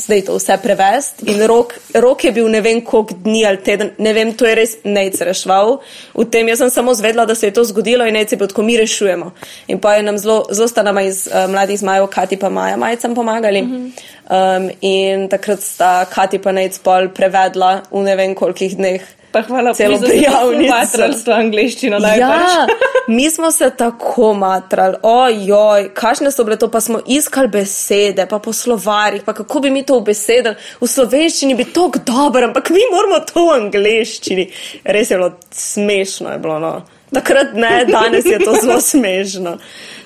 zdaj 0.00 0.24
to 0.26 0.36
vse 0.38 0.56
prevesti. 0.62 1.26
In 1.30 1.42
rok, 1.46 1.74
rok 1.94 2.24
je 2.24 2.32
bil 2.32 2.48
ne 2.48 2.60
vem 2.60 2.80
koliko 2.84 3.14
dni 3.14 3.44
ali 3.46 3.60
teden, 3.64 3.90
ne 3.98 4.12
vem, 4.12 4.32
to 4.34 4.46
je 4.48 4.54
res 4.54 4.76
nec 4.84 5.20
rešval. 5.20 5.78
V 6.14 6.26
tem 6.30 6.48
jaz 6.48 6.58
sem 6.58 6.70
samo 6.70 6.94
zvedla, 6.94 7.26
da 7.26 7.34
se 7.34 7.46
je 7.46 7.54
to 7.54 7.64
zgodilo 7.64 8.06
in 8.06 8.14
nec 8.14 8.32
je 8.32 8.38
bil, 8.40 8.48
ko 8.48 8.62
mi 8.62 8.76
rešujemo. 8.80 9.32
In 9.68 9.80
pa 9.80 9.94
je 9.94 10.02
nam 10.02 10.18
zelo, 10.18 10.44
zelo 10.50 10.68
sta 10.68 10.82
nama 10.82 11.02
iz 11.02 11.26
uh, 11.28 11.46
mladih 11.50 11.78
zmajev, 11.78 12.08
Kati 12.10 12.36
pa 12.36 12.48
Maja 12.48 12.76
majcem 12.76 13.14
pomagali. 13.14 13.62
Mm 13.62 13.70
-hmm. 13.70 13.90
um, 14.30 14.70
in 14.80 15.28
takrat 15.28 15.60
sta 15.60 16.04
Kati 16.04 16.38
pa 16.38 16.52
nec 16.52 16.78
pol 16.78 17.08
prevedla 17.08 17.82
v 17.90 18.02
ne 18.02 18.16
vem 18.16 18.34
kolikih 18.34 18.76
dneh. 18.76 19.19
Pa 19.32 19.42
hvala, 19.42 19.74
celo 19.74 19.98
prijavnico. 19.98 20.74
Matralstvo 20.74 21.32
angliščino 21.32 21.96
Ja, 21.96 22.00
najbolj. 22.00 22.74
mi 23.16 23.30
smo 23.30 23.50
se 23.50 23.70
tako 23.76 24.34
matrali, 24.34 24.96
ojoj, 25.02 25.90
kakšne 25.94 26.30
so 26.30 26.44
bile 26.44 26.58
to, 26.58 26.70
pa 26.70 26.80
smo 26.80 27.00
iskali 27.06 27.48
besede, 27.48 28.26
pa 28.26 28.38
po 28.38 28.52
slovarjih, 28.52 29.22
pa 29.26 29.32
kako 29.32 29.60
bi 29.60 29.70
mi 29.70 29.82
to 29.86 29.98
ubesedili. 29.98 30.54
V 30.80 30.86
slovenščini 30.86 31.54
bi 31.54 31.64
to 31.64 31.90
dobro, 32.06 32.46
ampak 32.46 32.70
mi 32.70 32.82
moramo 32.92 33.20
to 33.26 33.46
v 33.46 33.60
angliščini. 33.60 34.48
Res 34.84 35.10
je 35.10 35.18
bilo 35.18 35.32
smešno, 35.50 36.32
je 36.32 36.38
bilo, 36.38 36.58
no. 36.58 36.74
Takrat 37.14 37.54
ne, 37.54 37.84
danes 37.84 38.26
je 38.26 38.38
to 38.38 38.54
zelo 38.62 38.80
smešno. 38.80 39.56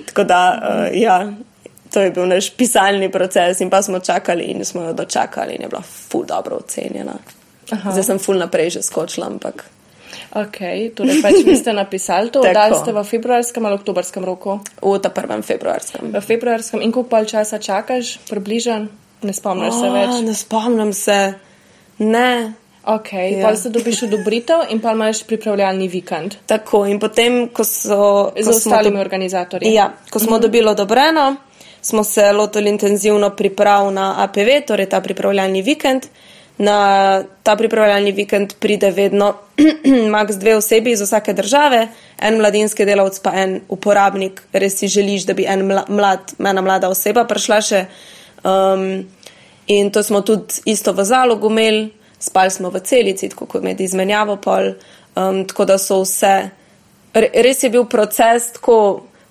Tako 0.07 0.25
da, 0.25 0.41
uh, 0.57 1.01
ja, 1.01 1.33
to 1.93 2.01
je 2.01 2.11
bil 2.11 2.27
naš 2.27 2.51
pisalni 2.57 3.09
proces 3.13 3.61
in 3.61 3.71
pa 3.71 3.83
smo 3.83 4.01
čakali 4.01 4.45
in 4.45 4.65
smo 4.65 4.83
jo 4.83 4.93
dočakali 4.93 5.55
in 5.55 5.63
je 5.63 5.69
bila 5.69 5.83
ful 5.83 6.25
dobro 6.25 6.57
ocenjena. 6.57 7.13
Aha. 7.71 7.91
Zdaj 7.91 8.05
sem 8.05 8.19
ful 8.19 8.37
naprej 8.39 8.71
že 8.71 8.83
skočila, 8.83 9.27
ampak. 9.27 9.65
Ok, 10.35 10.59
torej 10.99 11.23
pač 11.23 11.47
vi 11.47 11.55
ste 11.57 11.73
napisali 11.73 12.31
to, 12.31 12.43
da 12.57 12.75
ste 12.75 12.91
v 12.93 13.05
februarskem 13.05 13.63
ali 13.67 13.75
oktobrskem 13.75 14.25
roku? 14.25 14.59
V 14.83 14.99
ta 14.99 15.11
prvem 15.11 15.43
februarskem. 15.43 16.11
V 16.11 16.21
februarskem 16.21 16.83
in 16.83 16.91
koliko 16.93 17.11
pol 17.11 17.25
časa 17.25 17.59
čakaš, 17.59 18.19
približan, 18.31 18.89
ne 19.23 19.33
spomniš 19.33 19.75
se 19.75 19.89
več. 19.91 20.13
Ne 20.27 20.35
spomnim 20.35 20.93
se. 20.93 21.35
Ne. 21.99 22.53
Ok, 22.85 23.13
Ja. 23.13 23.47
pol 23.49 23.57
se 23.57 23.71
dobiš 23.71 24.03
odobritev 24.03 24.67
in 24.69 24.81
pa 24.81 24.93
imaš 24.93 25.23
pripravljalni 25.25 25.89
vikend 25.89 26.35
Tako 26.47 26.85
in 26.87 26.99
potem, 27.01 27.49
ko 27.49 27.65
so. 27.65 28.33
z 28.37 28.45
ko 28.45 28.53
smo 28.53 28.53
ostalimi 28.53 28.97
dob- 28.97 29.01
organizatorji. 29.01 29.73
Ja, 29.73 29.93
ko 30.11 30.19
smo 30.19 30.31
mm 30.31 30.39
-hmm. 30.39 30.43
dobili 30.43 30.69
odobreno, 30.69 31.37
smo 31.83 32.05
se 32.05 32.33
lotili 32.33 32.69
intenzivno 32.71 33.31
priprav 33.31 33.91
na 33.93 34.15
APV, 34.19 34.67
torej 34.67 34.87
ta 34.89 35.01
pripravljalni 35.01 35.63
vikend. 35.63 36.03
Na 36.59 37.23
ta 37.43 37.57
pripravljalni 37.57 38.13
vikend 38.13 38.55
pride 38.63 38.91
vedno 38.95 39.33
maks 40.15 40.37
dve 40.39 40.57
osebi 40.57 40.93
iz 40.95 41.01
vsake 41.03 41.33
države, 41.33 41.89
en 42.23 42.37
mladinski 42.39 42.85
delavec 42.87 43.19
pa 43.19 43.33
en 43.35 43.61
uporabnik. 43.69 44.43
Res 44.53 44.79
si 44.79 44.89
želiš, 44.89 45.27
da 45.27 45.35
bi 45.35 45.49
en 45.51 45.67
mla, 45.67 45.85
mlad, 45.89 46.37
ena 46.39 46.63
mlada 46.63 46.89
oseba 46.89 47.25
prišla 47.27 47.61
še. 47.61 47.85
Um, 48.45 49.03
in 49.67 49.91
to 49.91 50.03
smo 50.03 50.21
tudi 50.21 50.63
isto 50.71 50.93
v 50.93 51.05
zalogu 51.05 51.51
imeli, 51.51 51.89
spali 52.19 52.51
smo 52.51 52.71
v 52.71 52.85
celici, 52.87 53.29
tako 53.29 53.47
kot 53.47 53.65
med 53.65 53.81
izmenjavo 53.81 54.37
pol. 54.37 54.75
Um, 55.17 55.43
tako 55.51 55.65
da 55.65 55.79
so 55.79 56.03
vse, 56.05 56.37
re, 57.15 57.31
res 57.35 57.63
je 57.63 57.71
bil 57.71 57.89
proces 57.91 58.53
tako 58.61 58.79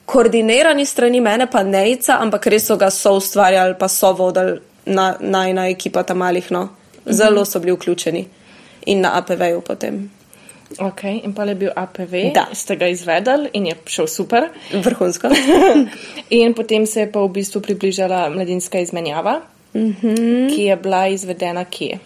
koordinirani 0.05 0.85
strani 0.85 1.21
mene, 1.21 1.47
pa 1.47 1.63
nejca, 1.63 2.19
ampak 2.19 2.51
res 2.51 2.67
so 2.67 2.75
ga 2.77 2.91
so 2.91 3.15
ustvarjali, 3.15 3.79
pa 3.79 3.87
so 3.87 4.11
vodili 4.17 4.59
na, 4.85 5.13
najna 5.19 5.69
ekipa 5.71 6.03
tam 6.03 6.19
malih. 6.19 6.51
No. 6.51 6.67
Zelo 7.05 7.45
so 7.45 7.59
bili 7.59 7.71
vključeni 7.71 8.25
in 8.85 9.01
na 9.01 9.11
APV-ju 9.13 9.61
potem. 9.61 10.11
Ok, 10.79 11.03
in 11.03 11.33
pa 11.33 11.43
je 11.43 11.55
bil 11.55 11.69
APV, 11.75 12.33
Da. 12.33 12.47
ste 12.53 12.75
ga 12.75 12.87
izvedli 12.87 13.49
in 13.53 13.65
je 13.65 13.75
šel 13.85 14.07
super. 14.07 14.43
Vrhunsko. 14.73 15.29
In 16.29 16.53
potem 16.53 16.85
se 16.85 16.99
je 16.99 17.11
pa 17.11 17.19
v 17.19 17.29
bistvu 17.29 17.61
približala 17.61 18.29
mladinska 18.29 18.79
izmenjava, 18.79 19.41
mm 19.73 19.79
Mhm. 19.79 20.07
-hmm. 20.07 20.55
ki 20.55 20.63
je 20.63 20.75
bila 20.75 21.07
izvedena 21.07 21.65
kje. 21.65 21.99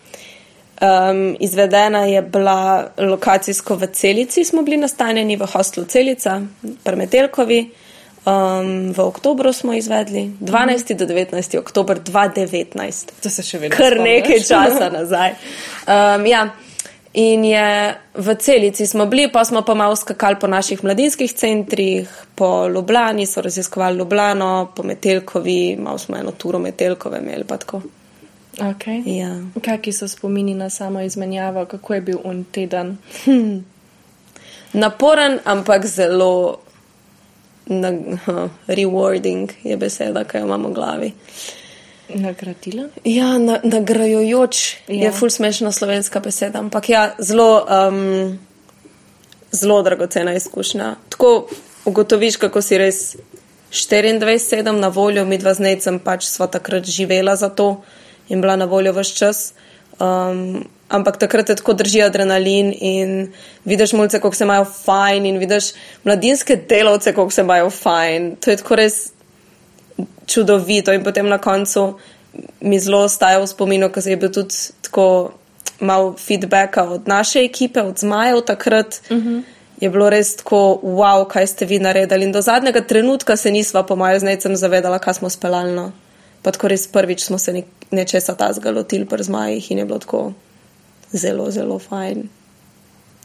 Um, 0.82 1.36
izvedena 1.40 2.06
je 2.06 2.22
bila 2.22 2.92
lokacijsko 2.98 3.76
v 3.76 3.88
Celici, 3.88 4.44
smo 4.44 4.62
bili 4.62 4.78
nastanjeni 4.78 5.36
v 5.36 5.46
hostlu 5.46 5.84
Celica, 5.84 6.42
pri 6.84 6.96
Metelkovi. 6.96 7.70
Um, 8.28 8.92
v 8.92 9.00
oktobru 9.00 9.54
smo 9.54 9.74
izvedli, 9.74 10.32
12. 10.40 10.96
do 10.96 11.06
19. 11.06 11.60
oktober 11.60 12.00
2019. 12.04 13.12
To 13.24 13.30
se 13.30 13.44
še 13.44 13.60
vedno 13.62 13.78
Kar 13.78 13.94
spomniš? 13.96 14.04
nekaj 14.04 14.40
časa 14.52 14.90
nazaj. 14.92 15.36
Um, 15.88 16.26
ja. 16.28 16.50
In 17.14 17.46
je 17.48 17.96
v 18.14 18.36
celici 18.36 18.84
smo 18.86 19.06
bili, 19.08 19.32
pa 19.32 19.46
smo 19.48 19.62
pa 19.64 19.74
malo 19.74 19.96
skakali 19.96 20.36
po 20.40 20.48
naših 20.48 20.84
mladinskih 20.84 21.32
centrih, 21.34 22.10
po 22.36 22.68
Ljubljani, 22.68 23.26
so 23.26 23.42
raziskovali 23.42 23.98
Ljubljano, 23.98 24.74
po 24.76 24.84
Metelkovi, 24.84 25.78
malo 25.80 25.98
smo 25.98 26.18
eno 26.18 26.32
turo 26.32 26.60
Metelkove 26.60 27.24
imeli 27.24 27.48
pa 27.48 27.58
tako. 27.58 27.82
Okay. 28.58 29.02
Ja. 29.06 29.40
Kakšni 29.64 29.94
so 29.94 30.08
spomini 30.08 30.54
na 30.54 30.70
samo 30.70 31.02
izmenjavo, 31.02 31.66
kako 31.66 31.94
je 31.94 32.02
bil 32.02 32.20
un 32.24 32.44
teden? 32.44 32.98
Naporen, 34.74 35.40
ampak 35.46 35.86
zelo 35.86 36.67
na, 37.70 37.92
huh, 38.26 38.50
rewarding 38.68 39.52
je 39.64 39.78
beseda, 39.78 40.24
ki 40.24 40.38
jo 40.38 40.46
imamo 40.46 40.70
v 40.70 40.74
glavi. 40.74 41.12
Nagradila? 42.08 42.88
Ja, 43.04 43.38
na, 43.38 43.60
nagrajujoč 43.64 44.78
ja. 44.88 45.08
Je 45.08 45.12
ful 45.12 45.30
smešna 45.30 45.72
slovenska 45.72 46.20
beseda, 46.20 46.60
ampak 46.60 46.90
ja, 46.90 47.16
zelo, 47.20 47.66
um, 47.68 48.40
zelo 49.52 49.82
dragocena 49.84 50.34
izkušnja. 50.34 50.96
Tako 51.10 51.50
ugotoviš, 51.86 52.38
kako 52.38 52.62
si 52.62 52.78
res 52.78 53.16
24-7 53.72 54.72
na 54.72 54.88
voljo, 54.88 55.26
mi 55.26 55.38
dva 55.38 55.54
z 55.54 55.60
necem 55.60 56.00
pač 56.00 56.26
sva 56.32 56.48
takrat 56.48 56.88
živela 56.88 57.36
za 57.36 57.50
to 57.50 57.84
in 58.30 58.42
bila 58.42 58.56
na 58.56 58.66
voljo 58.66 58.94
vse 58.96 59.16
čas. 59.16 59.54
Um, 60.00 60.64
ampak 60.90 61.18
takrat 61.18 61.46
te 61.48 61.56
tako 61.56 61.74
drži 61.74 62.02
adrenalin 62.02 62.74
in 62.80 63.34
vidiš 63.66 63.94
mulce, 63.94 64.20
kako 64.20 64.36
se 64.36 64.44
imajo 64.44 64.66
fajn 64.66 65.26
in 65.26 65.38
vidiš 65.38 65.72
mladinske 66.04 66.56
delavce, 66.70 67.14
kako 67.14 67.32
se 67.32 67.42
imajo 67.42 67.70
fajn. 67.70 68.36
To 68.36 68.52
je 68.52 68.58
tako 68.58 68.76
res 68.76 69.12
čudovito 70.26 70.94
in 70.94 71.04
potem 71.04 71.28
na 71.28 71.38
koncu 71.38 71.98
mi 72.62 72.80
zelo 72.80 73.04
ostaja 73.04 73.40
v 73.40 73.48
spominu, 73.48 73.90
ker 73.90 74.04
se 74.04 74.14
je 74.14 74.18
bil 74.18 74.32
tudi 74.32 74.56
tako 74.82 75.34
malo 75.80 76.16
feedbacka 76.18 76.84
od 76.84 77.08
naše 77.08 77.40
ekipe, 77.40 77.82
od 77.82 77.98
zmajev 77.98 78.42
takrat. 78.42 79.02
Uh 79.10 79.18
-huh. 79.18 79.42
Je 79.80 79.90
bilo 79.90 80.10
res 80.10 80.36
tako, 80.36 80.80
wow, 80.84 81.28
kaj 81.28 81.48
ste 81.48 81.66
vi 81.66 81.80
naredili. 81.80 82.26
In 82.26 82.32
do 82.32 82.42
zadnjega 82.42 82.82
trenutka 82.82 83.36
se 83.36 83.52
nisva, 83.52 83.84
po 83.84 83.96
mojem, 83.96 84.20
znajcem 84.20 84.56
zavedala, 84.56 85.00
kaj 85.00 85.14
smo 85.14 85.30
spelalno. 85.30 85.92
Pa 86.42 86.52
tako 86.52 86.68
res 86.68 86.88
prvič 86.88 87.24
smo 87.24 87.38
se 87.38 87.54
ne, 87.54 87.64
nečesa 87.92 88.36
tazga 88.36 88.72
lotili 88.72 89.06
pri 89.06 89.24
zmajih 89.24 89.72
in 89.72 89.78
je 89.78 89.86
bilo 89.86 90.00
tako 90.00 90.34
zelo, 91.14 91.52
zelo 91.52 91.80
fajn. 91.80 92.30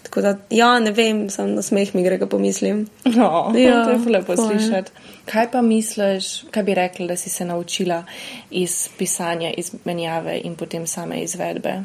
Tako 0.02 0.20
da, 0.20 0.36
ja, 0.50 0.78
ne 0.78 0.90
vem, 0.92 1.30
sem 1.30 1.54
na 1.54 1.62
smeh 1.62 1.94
mi 1.94 2.02
gre, 2.02 2.18
ko 2.18 2.26
pomislim. 2.26 2.86
No, 3.04 3.52
Ja, 3.54 3.60
ja, 3.60 3.84
to 3.84 3.90
je 3.90 3.98
ful 3.98 4.12
lepo 4.12 4.36
fajn. 4.36 4.48
slišati. 4.50 4.90
Kaj 5.26 5.50
pa 5.52 5.62
misliš, 5.62 6.44
kaj 6.50 6.62
bi 6.62 6.74
rekla, 6.74 7.06
da 7.06 7.16
si 7.16 7.30
se 7.30 7.44
naučila 7.44 8.04
iz 8.50 8.88
pisanja, 8.98 9.52
izmenjave 9.56 10.40
in 10.44 10.56
potem 10.56 10.86
same 10.86 11.22
izvedbe? 11.22 11.82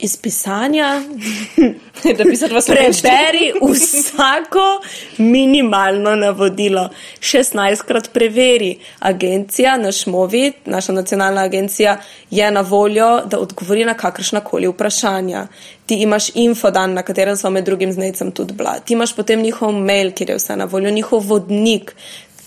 Iz 0.00 0.16
pisanja 0.16 1.02
da 2.18 2.24
pisati 2.24 2.54
v 2.54 2.60
slovenščini. 2.62 3.02
Preberi 3.02 3.46
vsako 3.58 4.66
minimalno 5.18 6.12
navodilo. 6.14 6.84
16krat 7.20 8.12
preveri. 8.14 8.76
Agencija, 8.98 9.76
naš 9.76 10.04
MOVI, 10.06 10.52
naša 10.66 10.92
nacionalna 10.92 11.42
agencija, 11.42 11.96
je 12.30 12.50
na 12.50 12.60
voljo, 12.60 13.08
da 13.26 13.38
odgovori 13.38 13.84
na 13.84 13.94
kakršna 13.94 14.40
koli 14.40 14.70
vprašanja. 14.70 15.46
Ti 15.86 15.98
imaš 16.02 16.30
infodan, 16.34 16.94
na 16.94 17.02
katerem 17.02 17.36
smo 17.36 17.50
med 17.50 17.64
drugim 17.64 17.92
z 17.92 17.98
necem 17.98 18.30
tudi 18.30 18.54
bila. 18.54 18.78
Ti 18.78 18.94
imaš 18.94 19.16
potem 19.16 19.42
njihov 19.42 19.72
mail, 19.72 20.12
kjer 20.14 20.30
je 20.30 20.38
vse 20.38 20.56
na 20.56 20.64
voljo, 20.64 20.90
njihov 20.90 21.26
vodnik. 21.26 21.94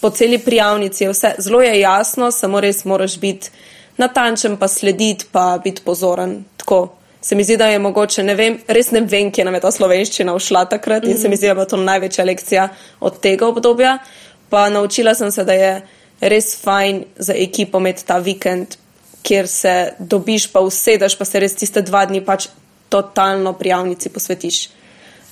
Po 0.01 0.09
celi 0.09 0.39
prijavnici 0.39 1.03
je 1.03 1.09
vse 1.11 1.35
zelo 1.37 1.61
je 1.61 1.79
jasno, 1.79 2.31
samo 2.31 2.61
res 2.61 2.85
moraš 2.85 3.19
biti 3.19 3.49
natančen, 3.97 4.57
pa 4.57 4.67
slediti, 4.67 5.25
pa 5.31 5.59
biti 5.63 5.81
pozoren. 5.85 6.43
Tako 6.57 7.00
se 7.21 7.35
mi 7.35 7.43
zdi, 7.43 7.57
da 7.57 7.67
je 7.67 7.79
mogoče, 7.79 8.23
ne 8.23 8.35
vem, 8.35 8.57
res 8.67 8.91
ne 8.91 9.01
vem, 9.01 9.31
kje 9.31 9.45
nam 9.45 9.53
je 9.53 9.61
ta 9.61 9.71
slovenščina 9.71 10.33
všla 10.37 10.65
takrat 10.65 11.05
in 11.05 11.17
se 11.17 11.29
mi 11.29 11.37
zdi, 11.37 11.45
da 11.45 11.51
je 11.51 11.57
bila 11.59 11.69
to 11.69 11.77
največja 11.77 12.25
lekcija 12.25 12.67
od 12.99 13.19
tega 13.21 13.47
obdobja. 13.47 13.97
Pa 14.49 14.69
naučila 14.69 15.13
sem 15.15 15.31
se, 15.31 15.45
da 15.45 15.53
je 15.53 15.73
res 16.21 16.55
fajn 16.61 17.03
za 17.15 17.33
ekipo 17.37 17.79
imeti 17.79 18.05
ta 18.05 18.17
vikend, 18.17 18.75
kjer 19.21 19.47
se 19.47 19.93
dobiš, 19.99 20.49
pa 20.51 20.59
usedeš, 20.65 21.15
pa 21.17 21.25
se 21.25 21.39
res 21.39 21.55
tiste 21.55 21.85
dva 21.85 22.05
dni 22.09 22.23
pač 22.25 22.49
totalno 22.89 23.53
prijavnici 23.53 24.09
posvetiš. 24.09 24.67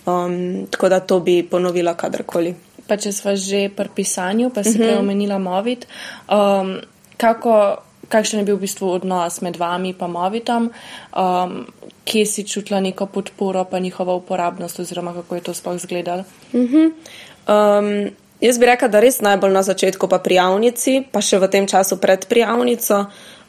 Um, 0.05 0.67
tako 0.71 0.89
da 0.89 0.99
to 0.99 1.19
bi 1.19 1.41
ponovila 1.43 1.93
kadarkoli. 1.97 2.53
Pa 2.87 2.97
če 2.97 3.11
smo 3.13 3.35
že 3.35 3.67
pri 3.75 3.89
pisanju, 3.95 4.49
pa 4.49 4.63
si 4.63 4.69
uh 4.69 4.75
-huh. 4.75 4.85
prej 4.85 4.97
omenila 4.97 5.37
Movit, 5.37 5.85
um, 6.29 6.79
kako, 7.17 7.77
kakšen 8.09 8.41
je 8.41 8.45
bil 8.45 8.57
v 8.57 8.65
bistvu 8.65 8.89
odnos 8.89 9.41
med 9.41 9.57
vami 9.57 9.93
in 9.93 10.11
Movitom, 10.11 10.69
um, 11.13 11.65
kje 12.05 12.25
si 12.25 12.43
čutila 12.43 12.79
neko 12.79 13.05
podporo, 13.05 13.63
pa 13.65 13.79
njihovo 13.79 14.15
uporabnost, 14.15 14.79
oziroma 14.79 15.13
kako 15.13 15.35
je 15.35 15.41
to 15.41 15.53
sploh 15.53 15.75
izgledalo? 15.75 16.23
Um, 16.53 18.09
jaz 18.41 18.59
bi 18.59 18.65
rekla, 18.65 18.87
da 18.87 18.99
res 18.99 19.21
najbolj 19.21 19.53
na 19.53 19.63
začetku 19.63 20.07
pa 20.07 20.19
prijavnici, 20.19 21.03
pa 21.11 21.21
še 21.21 21.39
v 21.39 21.49
tem 21.49 21.67
času 21.67 21.97
pred 22.01 22.25
prijavnico. 22.25 23.05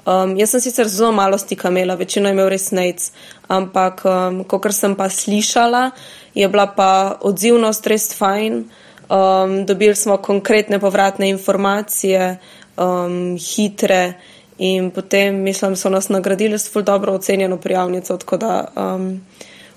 Um, 0.07 0.37
jaz 0.37 0.55
sem 0.55 0.61
sicer 0.65 0.89
zelo 0.89 1.13
malo 1.13 1.39
stika 1.39 1.69
imela, 1.69 1.95
večino 1.95 2.29
je 2.29 2.33
imel 2.33 2.49
res 2.49 2.71
nec, 2.73 3.11
ampak 3.49 4.05
um, 4.09 4.45
kot 4.49 4.73
sem 4.73 4.97
pa 4.97 5.11
slišala, 5.13 5.91
je 6.35 6.49
bila 6.49 6.67
pa 6.73 7.19
odzivnost 7.21 7.87
res 7.87 8.13
fajn. 8.17 8.65
Um, 9.11 9.67
dobili 9.67 9.97
smo 9.99 10.17
konkretne 10.23 10.79
povratne 10.79 11.29
informacije, 11.29 12.39
um, 12.79 13.37
hitre 13.37 14.15
in 14.61 14.91
potem, 14.91 15.43
mislim, 15.43 15.77
so 15.77 15.89
nas 15.89 16.09
nagradili 16.09 16.59
s 16.59 16.73
ful 16.73 16.83
dobro 16.83 17.13
ocenjeno 17.13 17.57
prijavnico. 17.57 18.19
Da, 18.41 18.69
um, 18.77 19.21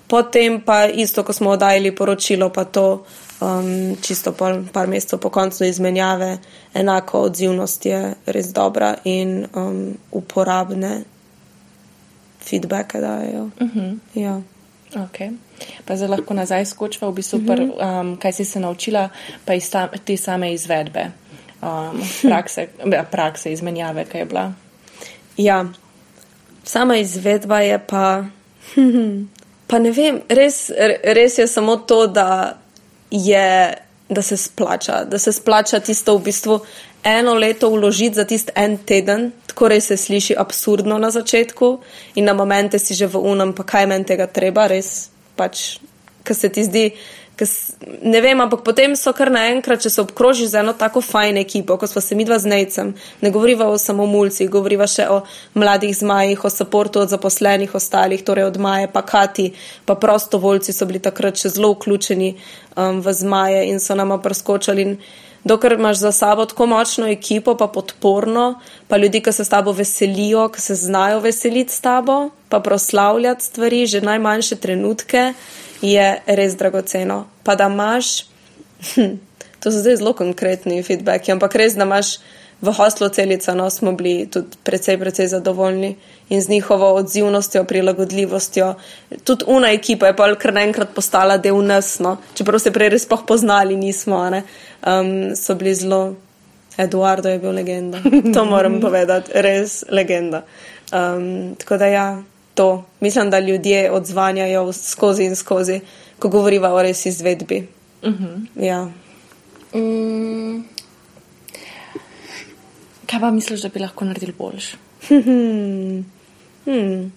potem 0.06 0.60
pa 0.60 0.84
isto, 0.86 1.22
ko 1.22 1.32
smo 1.32 1.50
oddajali 1.50 1.94
poročilo, 1.96 2.50
pa 2.52 2.64
to 2.64 3.04
um, 3.40 3.96
čisto 4.02 4.32
pol, 4.32 4.62
par 4.72 4.88
mesecev 4.88 5.18
po 5.18 5.30
koncu 5.30 5.64
izmenjave, 5.64 6.38
enako 6.74 7.20
odzivnost 7.20 7.86
je 7.86 8.14
res 8.26 8.52
dobra 8.52 8.94
in 9.04 9.46
um, 9.54 9.96
uporabne 10.12 11.00
feedbacke 12.44 13.00
dajo. 13.00 13.44
Uh 13.60 13.66
mhm. 13.66 13.80
-huh. 13.80 13.98
ja. 14.14 14.40
okay. 14.94 15.32
Pa 15.84 15.96
zdaj 15.96 16.08
lahko 16.08 16.34
nazaj 16.34 16.64
skočiva, 16.64 17.08
v 17.08 17.14
bistvu, 17.14 17.38
uh 17.38 17.44
-huh. 17.44 17.76
pr, 17.76 17.84
um, 17.84 18.16
kaj 18.16 18.32
si 18.32 18.44
se 18.44 18.60
naučila, 18.60 19.08
pa 19.44 19.54
iz 19.54 19.70
ta, 19.70 19.88
te 20.04 20.16
same 20.16 20.52
izvedbe, 20.52 21.10
um, 21.62 22.02
prakse, 22.22 22.68
prakse 23.10 23.52
izmenjave, 23.52 24.04
kaj 24.04 24.20
je 24.20 24.24
bila. 24.24 24.52
Ja, 25.36 25.64
sama 26.64 26.96
izvedba 26.96 27.60
je 27.60 27.78
pa. 27.86 28.24
Pa 29.66 29.78
ne 29.80 29.90
vem, 29.96 30.20
res, 30.28 30.68
res 31.02 31.38
je 31.38 31.46
samo 31.48 31.78
to, 31.88 32.04
da, 32.06 32.58
je, 33.10 33.74
da 34.08 34.22
se 34.22 34.36
splača, 34.36 35.04
da 35.08 35.18
se 35.18 35.32
splača 35.32 35.80
tisto 35.80 36.18
v 36.18 36.22
bistvu 36.26 36.58
eno 37.04 37.34
leto 37.34 37.70
vložiti 37.70 38.14
za 38.14 38.24
tisti 38.24 38.52
en 38.54 38.76
teden, 38.78 39.30
tako 39.46 39.68
res 39.68 39.88
se 39.88 39.96
sliši 39.96 40.36
absurdno 40.38 40.98
na 40.98 41.10
začetku 41.10 41.78
in 42.14 42.24
na 42.24 42.34
momente 42.34 42.78
si 42.78 42.94
že 42.94 43.06
v 43.06 43.24
unem, 43.24 43.52
pa 43.52 43.64
kaj 43.64 43.86
meni 43.86 44.04
tega 44.04 44.26
treba, 44.26 44.68
res 44.68 45.08
pač, 45.36 45.78
kar 46.22 46.36
se 46.36 46.48
ti 46.48 46.64
zdi. 46.64 46.86
Ne 48.02 48.20
vem, 48.22 48.38
ampak 48.38 48.62
potem 48.62 48.92
so 48.94 49.10
kar 49.10 49.26
naenkrat, 49.34 49.82
če 49.82 49.90
se 49.90 50.02
obkrožiš 50.04 50.52
z 50.52 50.60
eno 50.60 50.70
tako 50.78 51.00
fajn 51.02 51.40
ekipo, 51.40 51.74
kot 51.80 51.90
smo 51.90 51.98
se 52.04 52.14
mi 52.14 52.22
dva 52.22 52.38
z 52.38 52.46
Nejcem, 52.46 52.92
ne 52.94 53.30
govoriva 53.34 53.66
o 53.66 53.78
samo 53.78 54.06
mulcih, 54.06 54.46
govoriva 54.50 54.86
še 54.86 55.08
o 55.10 55.16
mladih 55.58 55.90
zmajih, 55.98 56.38
o 56.38 56.50
podporu 56.50 57.02
od 57.02 57.10
zaposlenih 57.10 57.74
ostalih, 57.74 58.22
torej 58.22 58.46
od 58.46 58.60
Maje, 58.62 58.86
pa 58.86 59.02
Kati, 59.02 59.50
pa 59.84 59.98
prostovoljci 59.98 60.72
so 60.72 60.86
bili 60.86 61.02
takrat 61.02 61.34
še 61.34 61.50
zelo 61.56 61.72
vključeni 61.74 62.36
um, 62.76 63.02
v 63.02 63.12
zmaje 63.12 63.66
in 63.72 63.82
so 63.82 63.98
nama 63.98 64.20
preskočili. 64.22 64.94
Dokler 65.44 65.74
imaš 65.74 65.98
za 66.06 66.12
sabo 66.12 66.46
tako 66.46 66.66
močno 66.70 67.10
ekipo, 67.10 67.56
pa 67.58 67.66
podporno, 67.66 68.60
pa 68.88 68.96
ljudi, 68.96 69.20
ki 69.20 69.32
se 69.32 69.44
s 69.44 69.52
tabo 69.52 69.74
veselijo, 69.74 70.46
ki 70.48 70.60
se 70.60 70.74
znajo 70.74 71.18
veseliti 71.20 71.74
s 71.74 71.82
tabo, 71.84 72.30
pa 72.48 72.62
proslavljati 72.62 73.44
stvari, 73.44 73.86
že 73.86 74.00
najmanjše 74.00 74.56
trenutke 74.56 75.32
je 75.84 76.08
res 76.26 76.56
dragoceno. 76.56 77.26
Pa 77.44 77.54
da 77.54 77.68
imaš, 77.68 78.24
hm, 78.94 79.18
to 79.60 79.70
so 79.70 79.78
zdaj 79.78 80.00
zelo 80.00 80.14
konkretni 80.16 80.82
feedbacki, 80.82 81.32
ampak 81.32 81.54
res, 81.60 81.76
da 81.76 81.84
imaš 81.84 82.16
v 82.64 82.72
hostlu 82.72 83.08
celica, 83.08 83.54
no 83.54 83.68
smo 83.70 83.92
bili 83.92 84.26
tudi 84.30 84.56
precej, 84.64 84.96
precej 84.98 85.28
zadovoljni 85.28 85.96
in 86.28 86.42
z 86.42 86.48
njihovo 86.48 86.94
odzivnostjo, 86.94 87.64
prilagodljivostjo. 87.64 88.74
Tudi 89.24 89.44
una 89.46 89.72
ekipa 89.72 90.06
je 90.06 90.16
pa 90.16 90.34
kar 90.34 90.54
naenkrat 90.54 90.94
postala 90.94 91.36
del 91.36 91.60
nas, 91.66 91.98
no? 91.98 92.16
čeprav 92.34 92.58
se 92.58 92.72
prej 92.72 92.88
res 92.88 93.08
poznali 93.26 93.76
nismo, 93.76 94.22
um, 94.86 95.36
so 95.36 95.54
bili 95.54 95.74
zelo. 95.74 96.14
Eduardo 96.76 97.28
je 97.28 97.38
bil 97.38 97.52
legenda, 97.54 97.98
to 98.34 98.44
moram 98.44 98.80
povedati, 98.80 99.30
res 99.34 99.84
legenda. 99.90 100.42
Um, 100.92 101.54
tako 101.54 101.76
da 101.76 101.86
ja, 101.86 102.22
to. 102.54 102.84
Mislim, 103.00 103.30
da 103.30 103.38
ljudje 103.38 103.90
odzvanjajo 103.90 104.72
skozi 104.72 105.24
in 105.24 105.36
skozi, 105.36 105.80
ko 106.18 106.28
govoriva 106.28 106.72
o 106.74 106.82
res 106.82 107.06
izvedbi. 107.06 107.66
Uh 108.02 108.10
mhm. 108.10 108.24
-huh. 108.24 108.64
ja. 108.64 108.88
mm. 109.74 110.64
Kaj 113.06 113.20
pa 113.20 113.30
misliš, 113.30 113.60
da 113.60 113.68
bi 113.68 113.78
lahko 113.78 114.04
naredili 114.04 114.32
boljš? 114.38 114.74
hmm. 116.64 117.12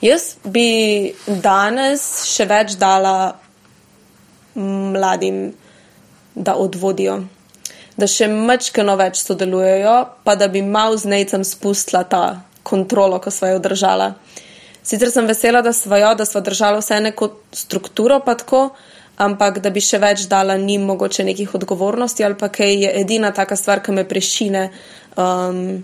Jaz 0.00 0.22
bi 0.44 1.12
danes 1.26 2.02
še 2.26 2.44
več 2.44 2.74
dala 2.78 3.38
mladim, 4.58 5.52
da 6.34 6.54
odvodijo, 6.54 7.22
da 7.96 8.06
še 8.06 8.28
mačkano 8.28 8.96
več 8.98 9.22
sodelujejo, 9.22 9.94
pa 10.24 10.34
da 10.38 10.48
bi 10.48 10.62
mal 10.62 10.96
z 10.98 11.10
necem 11.10 11.44
spustila 11.44 12.04
ta 12.04 12.42
kontrolo, 12.62 13.18
ko 13.18 13.30
so 13.30 13.46
jo 13.46 13.58
držala. 13.58 14.12
Sicer 14.88 15.10
sem 15.12 15.26
vesela, 15.28 15.60
da 15.60 15.72
smo 15.72 15.96
jo, 16.00 16.14
da 16.16 16.24
smo 16.24 16.40
držali 16.40 16.78
vse 16.80 17.00
neko 17.00 17.28
strukturo, 17.52 18.20
pa 18.24 18.34
tako, 18.40 18.70
ampak 19.20 19.58
da 19.60 19.68
bi 19.70 19.82
še 19.84 19.98
več 20.00 20.24
dala 20.30 20.56
njim 20.56 20.86
mogoče 20.88 21.26
nekih 21.28 21.52
odgovornosti 21.58 22.24
ali 22.24 22.38
pa 22.40 22.48
kaj 22.48 22.72
je 22.84 22.92
edina 23.02 23.28
taka 23.36 23.56
stvar, 23.56 23.82
ki 23.84 23.92
me 23.92 24.06
prešine. 24.08 24.70
Um, 25.20 25.82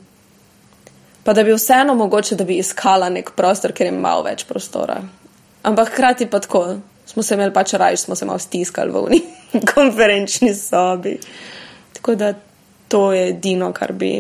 pa 1.25 1.35
da 1.37 1.45
bi 1.45 1.53
vseeno 1.53 1.95
mogoče, 1.99 2.39
da 2.41 2.47
bi 2.49 2.57
iskala 2.63 3.11
nek 3.13 3.35
prostor, 3.37 3.75
ker 3.77 3.91
je 3.91 3.99
malo 3.99 4.25
več 4.25 4.47
prostora. 4.49 4.97
Ampak 5.69 5.93
hkrati 5.93 6.31
pa 6.33 6.41
tako, 6.41 6.63
smo 7.05 7.23
se 7.23 7.37
imeli 7.37 7.53
pač 7.53 7.75
raj, 7.77 7.99
smo 8.07 8.17
se 8.17 8.25
malo 8.25 8.41
stiskali 8.41 8.95
v 8.95 9.03
uni 9.03 9.21
konferenčni 9.75 10.55
sobi. 10.57 11.19
Tako 11.99 12.15
da 12.17 12.33
to 12.89 13.11
je 13.13 13.29
edino, 13.35 13.69
kar 13.77 13.93
bi. 13.93 14.15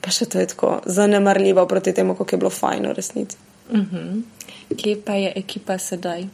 Pa 0.00 0.14
še 0.14 0.28
to 0.30 0.40
je 0.40 0.48
tako 0.54 0.78
zanemarljivo 0.86 1.66
proti 1.68 1.92
temu, 1.92 2.16
kako 2.16 2.32
je 2.32 2.40
bilo 2.46 2.54
fajn 2.54 2.88
v 2.88 2.96
resnici. 2.96 3.45
Uh 3.70 3.76
mhm. 3.76 3.96
-huh. 3.96 4.22
Kje 4.76 4.96
pa 5.04 5.12
je 5.12 5.32
ekipa 5.36 5.78
sedaj? 5.78 6.20
Um, 6.20 6.28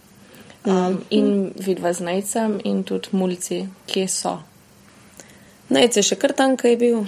uh 0.65 0.75
-huh. 0.75 0.97
In 1.11 1.53
vidva 1.57 1.93
z 1.93 2.01
najcem, 2.01 2.61
in 2.65 2.85
tudi 2.85 3.09
mulci, 3.13 3.69
kje 3.87 4.09
so? 4.09 4.39
Najce 5.69 5.99
je 5.99 6.03
še 6.03 6.17
kar 6.17 6.33
tam, 6.33 6.57
kaj 6.57 6.71
je 6.71 6.77
bil. 6.77 6.99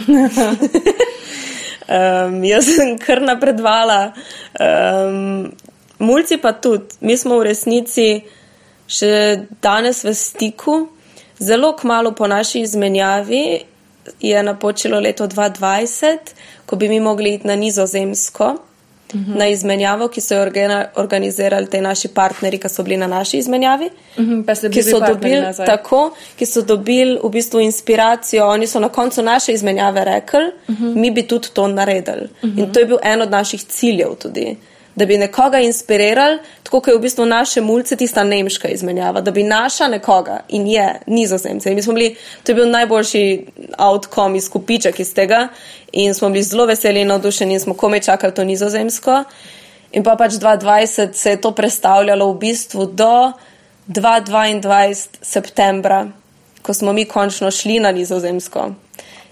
um, 1.97 2.45
jaz 2.45 2.65
sem 2.65 2.99
kar 2.99 3.23
napredvala. 3.23 4.13
Um, 4.61 5.53
mulci 5.99 6.37
pa 6.37 6.53
tudi. 6.53 6.97
Mi 7.01 7.17
smo 7.17 7.39
v 7.39 7.43
resnici 7.51 8.23
še 8.87 9.45
danes 9.63 10.05
v 10.05 10.15
stiku. 10.15 10.89
Zelo 11.39 11.73
kmalo 11.77 12.15
po 12.15 12.27
naši 12.27 12.61
izmenjavi 12.61 13.61
je 14.21 14.43
napočilo 14.43 15.01
leto 15.01 15.27
2020, 15.27 16.19
ko 16.67 16.77
bi 16.77 16.89
mi 16.89 17.01
mogli 17.01 17.35
iti 17.35 17.47
na 17.47 17.57
nizozemsko. 17.57 18.55
-hmm. 19.15 19.39
na 19.39 19.49
izmenjavo, 19.49 20.09
ki 20.09 20.21
so 20.21 20.35
jo 20.35 20.41
organizirali 20.97 21.67
te 21.67 21.81
naši 21.81 22.09
partnerji, 22.09 22.59
ki 22.59 22.69
so 22.69 22.83
bili 22.83 22.97
na 22.97 23.07
naši 23.07 23.39
izmenjavi. 23.39 23.91
Mm 24.19 24.25
-hmm, 24.25 24.71
ki, 24.73 24.83
so 24.83 25.01
dobil, 25.01 25.43
tako, 25.67 26.15
ki 26.37 26.47
so 26.47 26.63
dobili 26.63 27.19
v 27.23 27.29
bistvu 27.29 27.61
inspiracijo. 27.61 28.49
Oni 28.49 28.67
so 28.67 28.81
na 28.81 28.89
koncu 28.89 29.23
naše 29.23 29.53
izmenjave 29.53 30.05
rekli, 30.05 30.45
mm 30.69 30.75
-hmm. 30.75 30.97
mi 30.97 31.11
bi 31.11 31.23
tudi 31.23 31.49
to 31.53 31.69
naredili. 31.69 32.29
Mm 32.43 32.51
-hmm. 32.51 32.59
In 32.59 32.73
to 32.73 32.81
je 32.81 32.87
bil 32.87 32.99
en 33.03 33.23
od 33.23 33.31
naših 33.31 33.65
ciljev 33.65 34.15
tudi 34.15 34.57
da 34.95 35.07
bi 35.07 35.19
nekoga 35.19 35.59
inspirirali, 35.59 36.39
tako 36.63 36.81
kot 36.81 36.89
je 36.89 36.99
v 36.99 37.01
bistvu 37.01 37.27
naše 37.27 37.61
mulce 37.61 37.97
tista 37.97 38.25
nemška 38.25 38.69
izmenjava, 38.69 39.21
da 39.21 39.31
bi 39.31 39.43
naša 39.43 39.89
nekoga 39.89 40.41
in 40.49 40.67
je 40.67 41.01
nizozemce. 41.07 41.71
In 41.71 41.75
mi 41.77 41.83
smo 41.83 41.93
bili, 41.93 42.17
to 42.43 42.53
je 42.53 42.57
bil 42.57 42.71
najboljši 42.71 43.47
outcome 43.79 44.39
iz 44.39 44.49
kupiček 44.49 45.01
iz 45.01 45.15
tega 45.15 45.49
in 45.93 46.15
smo 46.15 46.31
bili 46.31 46.43
zelo 46.43 46.67
veseli 46.67 47.01
in 47.01 47.09
navdušeni 47.09 47.55
in 47.55 47.61
smo 47.61 47.75
kome 47.75 48.01
čakali 48.01 48.35
to 48.35 48.45
nizozemsko. 48.45 49.25
In 49.93 50.05
pa 50.05 50.17
pač 50.17 50.33
2020 50.33 51.13
se 51.13 51.31
je 51.31 51.41
to 51.41 51.51
predstavljalo 51.51 52.33
v 52.33 52.39
bistvu 52.39 52.87
do 52.87 53.33
2022 53.89 55.07
septembra, 55.23 56.07
ko 56.63 56.75
smo 56.75 56.93
mi 56.93 57.05
končno 57.05 57.51
šli 57.51 57.81
na 57.81 57.93
nizozemsko. 57.93 58.71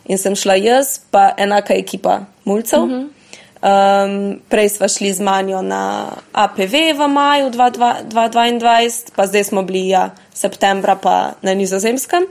In 0.04 0.18
sem 0.18 0.36
šla 0.36 0.54
jaz, 0.54 0.98
pa 1.10 1.32
enaka 1.36 1.74
ekipa 1.74 2.20
mulcev. 2.44 2.86
Mm 2.86 2.90
-hmm. 2.90 3.21
Um, 3.62 4.40
prej 4.48 4.68
smo 4.68 4.88
šli 4.88 5.12
z 5.12 5.20
manjo 5.22 5.62
na 5.62 6.10
APV 6.32 6.98
v 6.98 7.08
maju 7.08 7.50
2022, 7.50 9.12
pa 9.16 9.26
zdaj 9.26 9.44
smo 9.44 9.62
bili 9.62 9.88
ja, 9.88 10.10
septembra 10.34 10.96
pa 10.96 11.32
na 11.42 11.54
nizozemskem. 11.54 12.26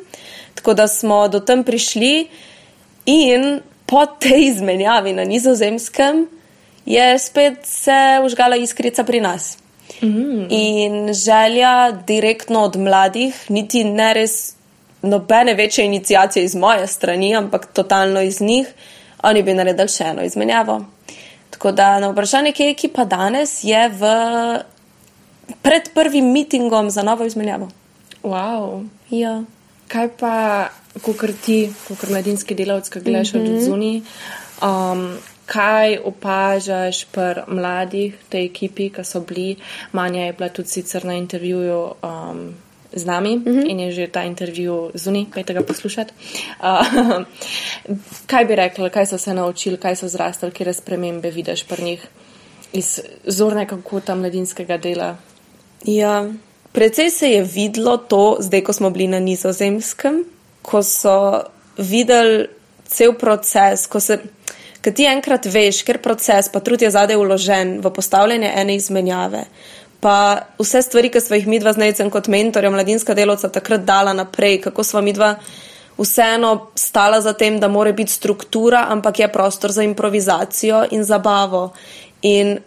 Tako 0.55 0.73
da 0.73 0.87
smo 0.87 1.27
do 1.27 1.39
tam 1.39 1.63
prišli 1.63 2.27
in 3.05 3.61
po 3.85 4.05
tej 4.05 4.45
izmenjavi 4.47 5.13
na 5.13 5.23
nizozemskem 5.23 6.27
je 6.85 7.19
spet 7.19 7.57
se 7.63 8.19
užgala 8.25 8.55
iskrica 8.55 9.03
pri 9.03 9.21
nas. 9.21 9.57
Mm. 10.01 10.47
In 10.49 11.13
želja 11.13 11.91
direktno 12.07 12.63
od 12.63 12.75
mladih, 12.75 13.45
niti 13.49 13.83
ne 13.83 14.13
res 14.13 14.53
nobene 15.01 15.53
večje 15.53 15.85
inicijacije 15.85 16.43
iz 16.43 16.55
moje 16.55 16.87
strani, 16.87 17.35
ampak 17.35 17.65
totalno 17.73 18.21
iz 18.21 18.41
njih, 18.41 18.67
oni 19.23 19.43
bi 19.43 19.53
naredili 19.53 19.87
še 19.87 20.03
eno 20.03 20.23
izmenjavo. 20.23 20.81
Tako 21.61 21.71
da 21.71 21.99
na 21.99 22.07
vprašanje, 22.09 22.51
kje 22.51 22.65
je 22.65 22.71
ekipa 22.71 23.03
danes, 23.05 23.63
je 23.63 23.89
v, 23.89 24.07
pred 25.61 25.89
prvim 25.93 26.31
mitingom 26.31 26.89
za 26.89 27.03
novo 27.03 27.25
izmenjavo. 27.25 27.67
Wow. 28.23 28.87
Ja. 29.09 29.43
Kaj 29.87 30.09
pa, 30.17 30.69
ko 31.01 31.13
ti, 31.45 31.69
kot 31.87 32.09
mladinski 32.09 32.57
delavec, 32.57 32.89
ki 32.89 32.99
gledaš 32.99 33.33
mm 33.33 33.37
-hmm. 33.37 33.43
od 33.43 33.51
mhm. 33.51 33.61
zunaj, 33.61 34.01
um, 34.61 35.17
kaj 35.45 35.97
opažaš 35.97 37.05
pri 37.05 37.45
mladih, 37.47 38.15
tej 38.29 38.45
ekipi, 38.45 38.89
ki 38.89 39.03
so 39.03 39.19
bili. 39.19 39.55
Manja 39.91 40.25
je 40.25 40.33
bila 40.33 40.49
tudi 40.49 40.69
sicer 40.69 41.05
na 41.05 41.13
intervjuju. 41.13 41.91
Um, 42.03 42.55
z 42.93 43.05
nami 43.05 43.35
mm 43.35 43.43
-hmm. 43.43 43.69
in 43.69 43.79
je 43.79 43.91
že 43.91 44.07
ta 44.07 44.23
intervju 44.23 44.91
zunaj, 44.93 45.25
kaj 45.29 45.43
tega 45.43 45.61
poslušati. 45.61 46.13
Uh, 46.59 47.23
kaj 48.31 48.45
bi 48.45 48.55
rekli, 48.55 48.89
kaj 48.89 49.05
so 49.05 49.17
se 49.17 49.33
naučili, 49.33 49.77
kaj 49.77 49.95
so 49.95 50.07
zrastali, 50.07 50.51
kje 50.51 50.73
spremembe 50.73 51.31
vidiš 51.31 51.63
pri 51.63 51.83
njih 51.83 52.07
iz 52.73 52.99
zornega 53.25 53.77
kota 53.83 54.15
mladinskega 54.15 54.77
dela? 54.77 55.17
Ja, 55.83 56.29
precej 56.71 57.09
se 57.09 57.31
je 57.31 57.43
videlo 57.43 57.97
to, 57.97 58.37
zdaj 58.39 58.63
ko 58.63 58.73
smo 58.73 58.89
bili 58.89 59.07
na 59.07 59.19
nizozemskem, 59.19 60.25
ko 60.61 60.83
so 60.83 61.43
videli 61.77 62.47
cel 62.87 63.13
proces, 63.13 63.87
ko 63.87 63.99
se. 63.99 64.19
Ker 64.81 64.93
ti 64.97 65.05
enkrat 65.05 65.45
veš, 65.45 65.83
ker 65.85 65.99
proces, 66.01 66.49
pa 66.49 66.59
trud 66.59 66.81
je 66.81 66.89
zadej 66.89 67.19
uložen 67.21 67.75
v 67.83 67.89
postavljanje 67.93 68.49
ene 68.55 68.75
izmenjave, 68.75 69.43
pa 70.01 70.47
vse 70.59 70.81
stvari, 70.81 71.11
ki 71.13 71.21
smo 71.21 71.37
jih 71.37 71.47
midva 71.47 71.73
z 71.73 71.77
Necem 71.77 72.09
kot 72.09 72.27
mentorja, 72.27 72.71
mladinska 72.73 73.13
delovca, 73.13 73.51
takrat 73.53 73.85
dala 73.85 74.13
naprej, 74.17 74.57
kako 74.65 74.83
smo 74.83 75.01
midva 75.05 75.35
vseeno 75.97 76.71
stala 76.75 77.21
za 77.21 77.33
tem, 77.37 77.59
da 77.59 77.67
mora 77.67 77.91
biti 77.93 78.11
struktura, 78.11 78.87
ampak 78.89 79.19
je 79.19 79.31
prostor 79.31 79.71
za 79.71 79.83
improvizacijo 79.83 80.85
in 80.91 81.03
zabavo. 81.03 81.69
In 82.21 82.57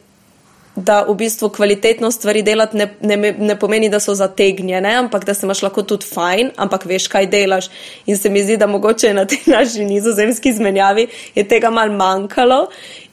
da 0.77 1.05
v 1.09 1.15
bistvu 1.15 1.49
kvalitetno 1.55 2.11
stvari 2.11 2.43
delati 2.43 2.77
ne, 2.77 2.89
ne, 3.01 3.17
ne 3.39 3.59
pomeni, 3.59 3.89
da 3.89 4.01
so 4.01 4.15
zategnjene, 4.15 4.95
ampak 4.95 5.25
da 5.25 5.35
se 5.35 5.47
imaš 5.47 5.63
lahko 5.63 5.83
tudi 5.83 6.07
fajn, 6.07 6.51
ampak 6.57 6.87
veš, 6.91 7.07
kaj 7.09 7.27
delaš. 7.31 7.71
In 8.07 8.19
se 8.19 8.31
mi 8.31 8.43
zdi, 8.43 8.57
da 8.57 8.67
mogoče 8.67 9.15
na 9.15 9.25
tej 9.25 9.43
naši 9.47 9.85
nizozemski 9.85 10.49
izmenjavi 10.49 11.07
je 11.35 11.49
tega 11.49 11.71
mal 11.71 11.93
manjkalo. 11.95 12.67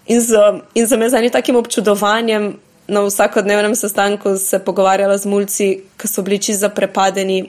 In, 0.08 0.22
so, 0.22 0.42
in 0.74 0.88
sem 0.88 1.02
jaz 1.02 1.12
z 1.12 1.22
enim 1.22 1.34
takim 1.34 1.56
občudovanjem 1.56 2.54
na 2.92 3.02
vsakodnevnem 3.08 3.76
sestanku 3.76 4.38
se 4.38 4.60
pogovarjala 4.60 5.18
z 5.18 5.26
mulci, 5.26 5.68
ki 5.98 6.08
so 6.08 6.22
bili 6.22 6.40
čisto 6.44 6.70
prepadeni. 6.70 7.46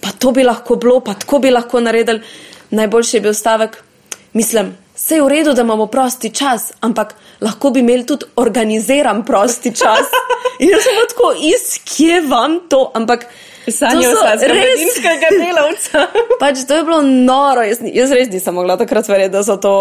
Pa 0.00 0.12
to 0.18 0.30
bi 0.32 0.44
lahko 0.46 0.76
bilo, 0.78 1.00
pa 1.00 1.14
tako 1.18 1.40
bi 1.42 1.50
lahko 1.50 1.80
naredili. 1.80 2.22
Najboljši 2.70 3.16
je 3.16 3.20
bil 3.20 3.34
stavek, 3.34 3.80
mislim, 4.32 4.76
vse 4.94 5.16
je 5.16 5.22
v 5.22 5.28
redu, 5.28 5.54
da 5.54 5.62
imamo 5.62 5.86
prosti 5.86 6.30
čas, 6.30 6.72
ampak 6.80 7.14
lahko 7.40 7.70
bi 7.70 7.80
imeli 7.80 8.06
tudi 8.06 8.26
organiziran 8.36 9.24
prosti 9.24 9.74
čas. 9.74 10.12
In 10.62 10.70
jaz 10.70 10.82
sem 10.82 11.00
tako, 11.08 11.32
iz 11.40 11.78
kje 11.84 12.20
vam 12.28 12.60
to, 12.68 12.90
ampak. 12.94 13.26
Sanjo 13.68 14.14
sladkega 14.16 15.28
delavca. 15.30 16.06
pač 16.40 16.62
to 16.68 16.78
je 16.78 16.84
bilo 16.84 17.02
noro, 17.02 17.66
jaz, 17.66 17.82
jaz 17.82 18.14
res 18.16 18.30
nisem 18.32 18.54
mogla 18.54 18.78
takrat 18.80 19.08
verjeti, 19.08 19.32
da 19.34 19.42
so 19.44 19.58
to 19.60 19.74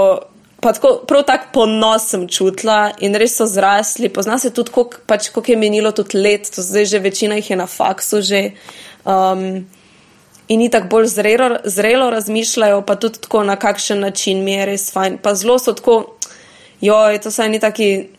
tako, 0.73 0.93
prav 1.07 1.23
tako 1.27 1.49
ponos 1.53 2.09
sem 2.09 2.27
čutila 2.27 2.91
in 2.99 3.15
res 3.15 3.37
so 3.37 3.45
zrasli. 3.45 4.09
Pozna 4.09 4.37
se 4.39 4.51
tudi, 4.53 4.71
koliko 4.71 5.01
pač, 5.05 5.29
kolik 5.29 5.49
je 5.49 5.57
menilo 5.57 5.91
tudi 5.91 6.17
let, 6.17 6.49
to 6.55 6.61
zdaj 6.61 6.85
že 6.85 6.99
večina 6.99 7.35
jih 7.35 7.49
je 7.49 7.57
na 7.57 7.67
faksu 7.67 8.21
že. 8.21 8.51
Um, 9.05 9.65
in 10.47 10.59
ni 10.59 10.69
tako 10.71 10.87
bolj 10.87 11.07
zrelo, 11.07 11.57
zrelo 11.63 12.09
razmišljajo, 12.09 12.81
pa 12.81 12.95
tudi 12.95 13.19
tako, 13.19 13.43
na 13.43 13.55
kakšen 13.55 13.99
način 13.99 14.43
mi 14.43 14.53
je 14.53 14.65
res 14.65 14.91
fajn. 14.91 15.17
Pa 15.23 15.35
zelo 15.35 15.59
so 15.59 15.73
tako, 15.73 16.15
joj, 16.81 17.19
to 17.21 17.31
so 17.31 17.43
eni 17.43 17.59
taki. 17.59 18.09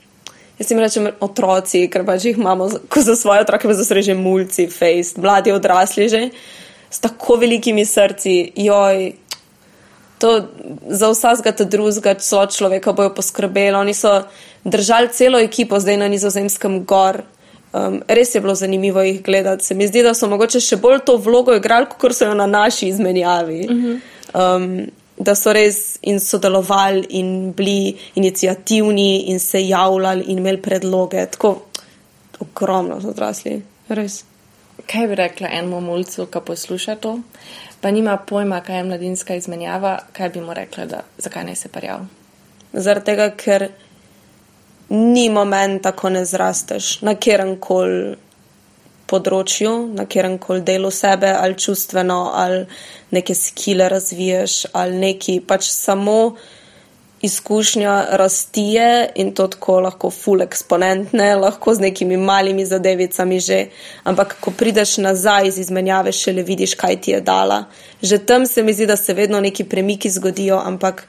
Jaz 0.58 0.70
jim 0.72 0.80
rečem 0.82 1.04
otroci, 1.22 1.84
ker 1.86 2.02
pač 2.02 2.24
jih 2.26 2.38
imamo, 2.38 2.66
ko 2.90 3.00
za 3.00 3.14
svoje 3.16 3.44
otroke, 3.44 3.68
pa 3.70 3.74
so 3.78 4.00
že 4.02 4.14
mulci, 4.14 4.66
face, 4.66 5.14
mladi 5.14 5.52
odrasli 5.54 6.08
že, 6.08 6.22
s 6.90 6.98
tako 6.98 7.36
velikimi 7.38 7.84
srci, 7.86 8.52
joj, 8.56 9.12
to 10.18 10.48
za 10.86 11.10
vsakega 11.10 11.52
te 11.52 11.64
drugega 11.64 12.14
človeka 12.56 12.92
bojo 12.92 13.14
poskrbeli. 13.14 13.76
Oni 13.76 13.94
so 13.94 14.22
držali 14.64 15.08
celo 15.12 15.38
ekipo 15.38 15.80
zdaj 15.80 15.96
na 15.96 16.08
nizozemskem 16.08 16.84
gor. 16.84 17.22
Um, 17.72 18.00
res 18.08 18.34
je 18.34 18.40
bilo 18.40 18.54
zanimivo 18.54 19.02
jih 19.02 19.22
gledati. 19.22 19.64
Se 19.64 19.74
mi 19.74 19.86
zdi, 19.86 20.02
da 20.02 20.14
so 20.14 20.28
mogoče 20.28 20.60
še 20.60 20.76
bolj 20.76 21.02
to 21.04 21.16
vlogo 21.16 21.54
igrali, 21.54 21.86
kot 21.98 22.16
so 22.16 22.24
jo 22.24 22.34
na 22.34 22.46
naši 22.46 22.88
izmenjavi. 22.88 23.66
Uh 23.68 23.76
-huh. 23.76 24.00
um, 24.56 24.86
da 25.18 25.34
so 25.34 25.52
res 25.52 25.98
in 26.02 26.20
sodelovali 26.20 27.06
in 27.10 27.52
bili 27.52 27.96
inicijativni 28.14 29.18
in 29.18 29.40
se 29.40 29.68
javljali 29.68 30.24
in 30.24 30.38
imeli 30.38 30.62
predloge. 30.62 31.26
Tako 31.26 31.62
ogromno 32.40 33.00
so 33.00 33.08
odrasli. 33.08 33.62
Res. 33.88 34.24
Kaj 34.88 35.06
bi 35.06 35.14
rekla 35.14 35.48
enemu 35.52 35.80
mulcu, 35.84 36.26
ki 36.32 36.40
posluša 36.46 36.96
to? 37.02 37.18
pa 37.80 37.90
nima 37.90 38.16
pojma, 38.16 38.60
kaj 38.60 38.76
je 38.76 38.84
mladinska 38.84 39.34
izmenjava, 39.34 39.98
kaj 40.12 40.28
bi 40.28 40.40
mu 40.40 40.54
rekla, 40.54 40.84
da 40.84 41.02
zakaj 41.18 41.44
ne 41.44 41.54
se 41.54 41.68
parjal. 41.68 42.00
Zaradi 42.72 43.06
tega, 43.06 43.30
ker 43.36 43.68
ni 44.88 45.28
momenta, 45.30 45.92
ko 45.92 46.08
ne 46.08 46.24
zrasteš 46.24 46.98
na 47.06 47.14
kjerem 47.14 47.56
koli 47.60 48.16
področju, 49.08 49.72
na 49.96 50.04
kjerem 50.04 50.36
koli 50.38 50.64
delu 50.66 50.90
sebe, 50.92 51.30
ali 51.32 51.56
čustveno, 51.56 52.18
ali 52.34 52.64
neke 53.10 53.34
skile 53.34 53.88
razviješ, 53.88 54.66
ali 54.72 54.98
neki 54.98 55.38
pač 55.40 55.70
samo 55.72 56.18
izkušnja 57.22 58.06
rastije 58.10 59.10
in 59.14 59.34
to 59.34 59.46
tako 59.46 59.80
lahko 59.80 60.10
full 60.10 60.42
eksponentne, 60.42 61.36
lahko 61.36 61.74
z 61.74 61.80
nekimi 61.80 62.16
malimi 62.16 62.66
zadevicami 62.66 63.40
že, 63.40 63.66
ampak 64.04 64.36
ko 64.40 64.50
prideš 64.50 64.96
nazaj 64.96 65.48
iz 65.48 65.58
izmenjave, 65.58 66.12
šele 66.12 66.42
vidiš, 66.42 66.74
kaj 66.74 67.00
ti 67.00 67.10
je 67.10 67.20
dala. 67.20 67.64
Že 68.02 68.18
tam 68.18 68.46
se 68.46 68.62
mi 68.62 68.72
zdi, 68.72 68.86
da 68.86 68.96
se 68.96 69.14
vedno 69.14 69.40
neki 69.40 69.64
premiki 69.64 70.10
zgodijo, 70.10 70.60
ampak 70.64 71.08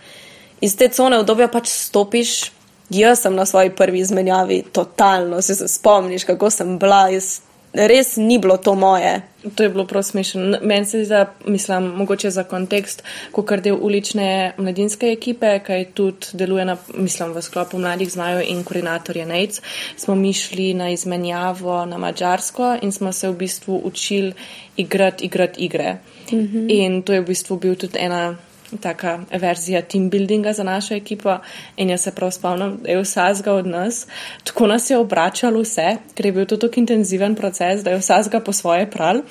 iz 0.61 0.77
te 0.77 0.89
cone 0.89 1.19
obdobja 1.19 1.47
pač 1.47 1.69
stopiš. 1.69 2.51
Jaz 2.89 3.19
sem 3.21 3.35
na 3.35 3.45
svoji 3.45 3.69
prvi 3.69 3.99
izmenjavi 3.99 4.63
totalno, 4.71 5.41
se 5.41 5.67
spomniš, 5.67 6.23
kako 6.23 6.49
sem 6.49 6.79
bila, 6.79 7.09
jaz 7.09 7.39
res 7.73 8.15
ni 8.17 8.37
bilo 8.37 8.57
to 8.57 8.75
moje. 8.75 9.21
To 9.55 9.63
je 9.63 9.69
bilo 9.69 9.85
prav 9.87 10.03
smešno. 10.03 10.57
Meni 10.61 10.85
se 10.85 11.03
zdi, 11.03 11.09
da 11.09 11.33
mislim, 11.45 11.83
mogoče 11.83 12.29
za 12.29 12.43
kontekst, 12.43 13.03
ko 13.31 13.41
kar 13.41 13.61
del 13.61 13.77
ulične 13.81 14.53
mladinske 14.57 15.11
ekipe, 15.11 15.59
kaj 15.59 15.85
tudi 15.93 16.33
deluje 16.33 16.65
na, 16.65 16.77
mislim, 16.93 17.31
v 17.33 17.41
sklopu 17.41 17.79
mladih 17.79 18.11
znajo 18.11 18.41
in 18.41 18.63
koordinatorje 18.63 19.25
NEIC, 19.25 19.61
smo 19.97 20.15
mi 20.15 20.33
šli 20.33 20.73
na 20.73 20.89
izmenjavo 20.89 21.85
na 21.85 21.97
Mačarsko 21.97 22.75
in 22.81 22.91
smo 22.91 23.13
se 23.13 23.29
v 23.29 23.33
bistvu 23.33 23.81
učili 23.83 24.33
igrati, 24.77 25.25
igrati 25.25 25.61
igre. 25.61 25.97
-hmm. 26.31 26.65
In 26.69 27.01
to 27.01 27.13
je 27.13 27.21
v 27.21 27.25
bistvu 27.25 27.57
bil 27.57 27.75
tudi 27.75 27.99
ena 27.99 28.35
taka 28.77 29.19
verzija 29.31 29.81
team 29.81 30.09
buildinga 30.09 30.53
za 30.53 30.63
našo 30.63 30.93
ekipo 30.95 31.37
in 31.77 31.89
jaz 31.89 32.01
se 32.01 32.11
prav 32.11 32.31
spomnim, 32.31 32.77
da 32.83 32.91
je 32.91 33.01
vsazga 33.01 33.53
od 33.53 33.67
nas, 33.67 34.07
tako 34.43 34.67
nas 34.67 34.89
je 34.89 34.97
obračalo 34.97 35.61
vse, 35.61 35.97
ker 36.15 36.25
je 36.25 36.31
bil 36.31 36.45
to 36.45 36.57
tako 36.57 36.79
intenziven 36.79 37.35
proces, 37.35 37.83
da 37.83 37.91
je 37.91 37.97
vsazga 37.97 38.39
po 38.39 38.53
svoje 38.53 38.91
pral. 38.91 39.21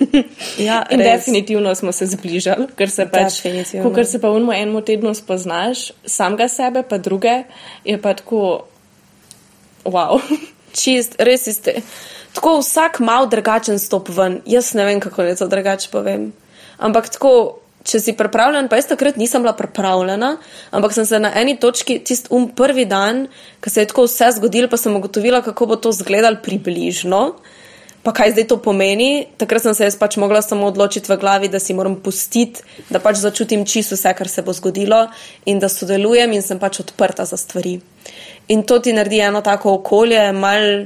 ja, 0.68 0.82
in 0.90 1.00
res. 1.00 1.06
definitivno 1.06 1.74
smo 1.74 1.92
se 1.92 2.06
zbližali, 2.06 2.66
ker 2.76 2.90
se 2.90 3.08
pač, 3.10 3.40
ko 3.82 4.04
se 4.04 4.20
pa 4.20 4.30
v 4.30 4.42
enem 4.52 4.82
tednu 4.82 5.14
spoznaš, 5.14 5.90
samega 6.04 6.48
sebe 6.48 6.82
pa 6.88 6.98
druge, 6.98 7.42
je 7.84 8.00
pa 8.00 8.14
tako, 8.14 8.66
wow. 9.84 10.20
Čist, 10.74 11.14
res 11.22 11.46
ste. 11.46 11.78
Tako 12.34 12.58
vsak 12.58 12.98
mal 12.98 13.28
drugačen 13.30 13.78
stop 13.78 14.08
ven. 14.10 14.40
Jaz 14.46 14.72
ne 14.74 14.84
vem, 14.84 15.00
kako 15.00 15.22
ne 15.22 15.36
to 15.38 15.46
drugače 15.46 15.86
povem. 15.92 16.32
Ampak 16.82 17.08
tako 17.14 17.63
če 17.84 18.00
si 18.00 18.14
pripravljen, 18.16 18.68
pa 18.72 18.78
jaz 18.80 18.88
takrat 18.88 19.18
nisem 19.20 19.44
bila 19.44 19.52
pripravljena, 19.56 20.36
ampak 20.72 20.94
sem 20.96 21.06
se 21.06 21.20
na 21.20 21.30
eni 21.40 21.58
točki, 21.60 21.98
tist 22.00 22.30
um 22.32 22.48
prvi 22.48 22.86
dan, 22.88 23.26
ko 23.60 23.70
se 23.70 23.84
je 23.84 23.90
tako 23.92 24.06
vse 24.08 24.30
zgodilo, 24.38 24.70
pa 24.72 24.80
sem 24.80 24.96
ugotovila, 24.96 25.42
kako 25.44 25.68
bo 25.72 25.76
to 25.76 25.92
izgledalo 25.92 26.40
približno. 26.42 27.26
Pa 28.04 28.12
kaj 28.12 28.34
zdaj 28.34 28.44
to 28.50 28.58
pomeni? 28.60 29.26
Takrat 29.40 29.64
sem 29.64 29.74
se 29.76 29.86
jaz 29.86 29.94
pač 29.96 30.18
mogla 30.20 30.42
samo 30.44 30.66
odločiti 30.68 31.08
v 31.08 31.16
glavi, 31.16 31.48
da 31.48 31.56
si 31.56 31.72
moram 31.72 31.96
pustiti, 32.04 32.60
da 32.92 33.00
pač 33.00 33.16
začutim 33.22 33.64
čisto 33.64 33.96
vse, 33.96 34.12
kar 34.12 34.28
se 34.28 34.44
bo 34.44 34.52
zgodilo 34.52 35.06
in 35.48 35.60
da 35.60 35.72
sodelujem 35.72 36.36
in 36.36 36.44
sem 36.44 36.60
pač 36.60 36.82
odprta 36.84 37.24
za 37.24 37.40
stvari. 37.40 37.78
In 38.52 38.66
to 38.68 38.76
ti 38.84 38.92
naredi 38.92 39.22
eno 39.24 39.40
tako 39.40 39.78
okolje, 39.80 40.20
malo 40.36 40.84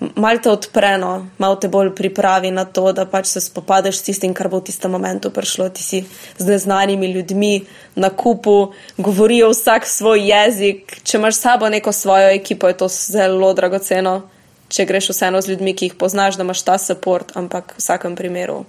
malo 0.00 0.38
te 0.38 0.50
odpreno, 0.50 1.26
malo 1.38 1.56
te 1.56 1.68
bolj 1.68 1.94
pripravi 1.94 2.50
na 2.50 2.64
to, 2.64 2.92
da 2.92 3.06
pač 3.06 3.26
se 3.26 3.40
spopadeš 3.40 3.98
s 3.98 4.02
tistim, 4.02 4.34
kar 4.34 4.48
bo 4.48 4.60
v 4.60 4.68
tistem 4.68 4.90
momentu 4.90 5.30
prišlo. 5.30 5.68
Ti 5.68 5.82
si 5.82 6.04
z 6.38 6.46
neznanimi 6.46 7.12
ljudmi 7.12 7.64
na 7.94 8.10
kupu, 8.10 8.72
govorijo 8.98 9.50
vsak 9.50 9.86
svoj 9.86 10.28
jezik. 10.28 10.98
Če 11.02 11.16
imaš 11.18 11.40
sabo 11.40 11.68
neko 11.68 11.92
svojo 11.92 12.28
ekipo, 12.34 12.68
je 12.68 12.76
to 12.76 12.88
zelo 12.88 13.52
dragoceno. 13.54 14.22
Če 14.68 14.84
greš 14.84 15.12
vseeno 15.14 15.40
z 15.40 15.54
ljudmi, 15.54 15.76
ki 15.78 15.90
jih 15.90 15.94
poznaš, 15.94 16.36
da 16.36 16.44
imaš 16.44 16.62
ta 16.66 16.76
podpor, 16.76 17.24
ampak 17.34 17.76
v 17.76 17.80
vsakem 17.80 18.16
primeru 18.16 18.64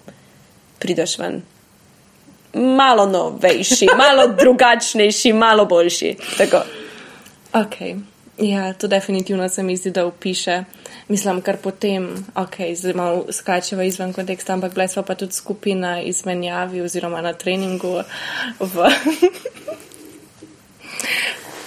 prideš 0.79 1.17
ven. 1.19 1.41
Malo 2.53 3.05
novejši, 3.05 3.89
malo 4.03 4.27
drugačnejši, 4.27 5.33
malo 5.33 5.65
boljši. 5.65 6.15
Tako. 6.37 6.61
Okay. 7.53 7.97
Ja, 8.37 8.73
to 8.73 8.87
definitivno 8.87 9.49
se 9.49 9.63
mi 9.63 9.77
zdi, 9.77 9.91
da 9.91 10.05
upiše. 10.05 10.63
Mislim, 11.07 11.41
kar 11.41 11.57
potem, 11.63 12.09
ok, 12.35 12.55
zdaj 12.75 12.93
malo 12.93 13.25
skačeva 13.31 13.83
izven 13.83 14.13
konteksta, 14.13 14.53
ampak 14.53 14.73
bila 14.75 14.87
sva 14.91 15.03
pa 15.07 15.15
tudi 15.15 15.33
skupina 15.33 16.01
izmenjavi 16.01 16.81
oziroma 16.81 17.21
na 17.21 17.33
treningu 17.33 18.01
v. 18.59 18.89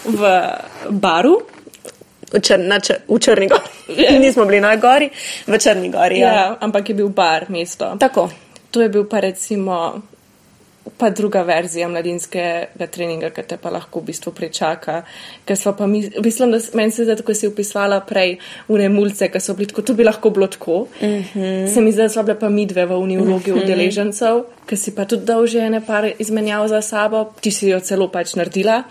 v 0.20 0.34
baru. 0.90 1.40
V, 2.30 2.40
čr, 2.40 2.60
čr, 2.82 3.00
v 3.08 3.18
Črni 3.18 3.48
gori. 3.48 3.70
Yeah. 3.88 4.20
Nismo 4.22 4.44
bili 4.44 4.60
na 4.60 4.76
gori, 4.76 5.10
v 5.46 5.58
Črni 5.58 5.88
gori. 5.90 6.20
Ja. 6.20 6.32
Ja, 6.32 6.56
ampak 6.60 6.88
je 6.88 6.94
bil 6.94 7.08
bar 7.08 7.48
mesto. 7.48 7.96
Tako. 7.98 8.30
To 8.70 8.80
je 8.80 8.88
bil 8.88 9.08
pa 9.08 9.20
recimo 9.20 10.02
pa 10.98 11.10
druga 11.10 11.42
verzija 11.42 11.88
mladinskega 11.88 12.86
treninga, 12.92 13.30
ki 13.36 13.44
te 13.48 13.56
pa 13.60 13.72
lahko 13.72 14.00
v 14.00 14.10
bistvu 14.10 14.32
prečaka. 14.36 15.02
Mi, 15.86 16.02
mislim, 16.24 16.52
da 16.52 16.60
meni 16.74 16.92
se 16.92 17.04
zdi, 17.04 17.16
ko 17.24 17.34
si 17.34 17.48
upisvala 17.48 18.00
prej 18.08 18.38
v 18.68 18.78
ne 18.80 18.88
mulce, 18.92 19.28
ki 19.32 19.40
so 19.40 19.54
bili 19.58 19.68
tako, 19.70 19.84
to 19.84 19.94
bi 19.94 20.04
lahko 20.04 20.30
bilo 20.30 20.46
tako. 20.46 20.86
Mm 21.02 21.06
-hmm. 21.06 21.74
Se 21.74 21.80
mi 21.80 21.92
zdi, 21.92 22.02
da 22.02 22.08
so 22.08 22.22
bile 22.22 22.38
pa 22.38 22.48
midve 22.48 22.86
v 22.86 22.96
uniologi 22.96 23.52
mm 23.52 23.56
-hmm. 23.56 23.62
udeležencev, 23.62 24.42
ki 24.70 24.78
si 24.78 24.94
pa 24.94 25.02
tudi 25.10 25.26
dal 25.26 25.46
že 25.50 25.66
ene 25.66 25.80
par 25.82 26.06
izmenjav 26.06 26.68
za 26.70 26.78
sabo, 26.82 27.24
ti 27.42 27.50
si 27.50 27.66
jo 27.72 27.80
celo 27.82 28.06
pač 28.06 28.36
naredila, 28.38 28.84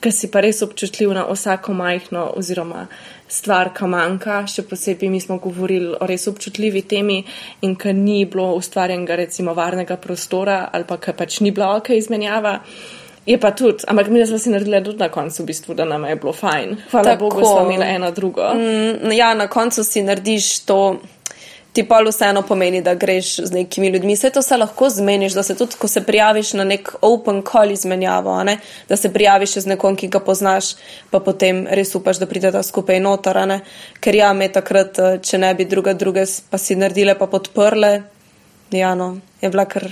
ki 0.00 0.12
si 0.12 0.28
pa 0.28 0.44
res 0.44 0.60
občutljiv 0.60 1.16
na 1.16 1.24
vsako 1.24 1.72
majhno 1.72 2.28
oziroma 2.36 2.84
stvar, 3.32 3.72
ki 3.72 3.88
manjka, 3.88 4.42
še 4.44 4.66
posebej 4.68 5.08
mi 5.08 5.20
smo 5.24 5.38
govorili 5.40 5.94
o 5.96 6.08
res 6.08 6.28
občutljivi 6.28 6.84
temi 6.84 7.22
in 7.64 7.78
ki 7.80 7.94
ni 7.96 8.24
bilo 8.28 8.50
ustvarjenega 8.58 9.16
recimo 9.16 9.56
varnega 9.56 9.96
prostora 9.96 10.66
ali 10.72 10.84
pa 10.84 11.00
ki 11.00 11.16
pač 11.16 11.40
ni 11.40 11.50
bila 11.50 11.78
ok 11.78 11.96
izmenjava. 11.96 12.58
Je 13.22 13.38
pa 13.38 13.52
tudi, 13.54 13.86
ampak 13.86 14.10
mi 14.10 14.20
smo 14.26 14.38
si 14.38 14.50
naredili 14.50 14.82
tudi 14.84 14.98
na 14.98 15.08
koncu, 15.08 15.44
v 15.44 15.46
bistvu, 15.46 15.74
da 15.78 15.84
nam 15.86 16.04
je 16.10 16.16
bilo 16.18 16.32
fajn. 16.34 16.76
Hvala 16.90 17.14
Tako. 17.14 17.28
Bogu, 17.30 17.44
smo 17.46 17.70
imeli 17.70 17.86
eno 17.94 18.10
drugo. 18.10 18.48
Mm, 18.54 19.12
ja, 19.14 19.30
na 19.34 19.46
koncu 19.46 19.84
si 19.86 20.02
narediš 20.02 20.66
to 20.66 20.98
ti 21.72 21.84
pa 21.88 22.00
vseeno 22.04 22.42
pomeni, 22.42 22.82
da 22.82 22.94
greš 22.94 23.36
z 23.36 23.52
nekimi 23.52 23.88
ljudmi. 23.88 24.14
Vse 24.14 24.30
to 24.30 24.42
se 24.42 24.56
lahko 24.56 24.90
zmeniš, 24.90 25.32
da 25.32 25.42
se 25.42 25.56
tudi, 25.56 25.76
ko 25.78 25.88
se 25.88 26.02
prijaviš 26.04 26.52
na 26.52 26.64
nek 26.64 26.94
open 27.00 27.42
call 27.52 27.70
izmenjavo, 27.70 28.44
ne? 28.44 28.58
da 28.88 28.96
se 28.96 29.12
prijaviš 29.12 29.56
z 29.64 29.66
nekom, 29.66 29.96
ki 29.96 30.08
ga 30.08 30.20
poznaš, 30.20 30.74
pa 31.10 31.20
potem 31.20 31.66
res 31.70 31.94
upaš, 31.94 32.20
da 32.20 32.26
pridete 32.26 32.62
skupaj 32.62 33.00
noter. 33.00 33.40
Ker 34.00 34.14
ja, 34.14 34.32
me 34.32 34.48
takrat, 34.52 34.98
eh, 34.98 35.18
če 35.22 35.38
ne 35.38 35.54
bi 35.54 35.64
druga 35.64 35.94
druge 35.94 36.26
pa 36.50 36.58
si 36.58 36.76
naredile, 36.76 37.14
pa 37.18 37.26
podprle, 37.26 38.02
ja, 38.70 38.94
no, 38.94 39.16
je 39.40 39.50
bila 39.50 39.64
kar 39.64 39.88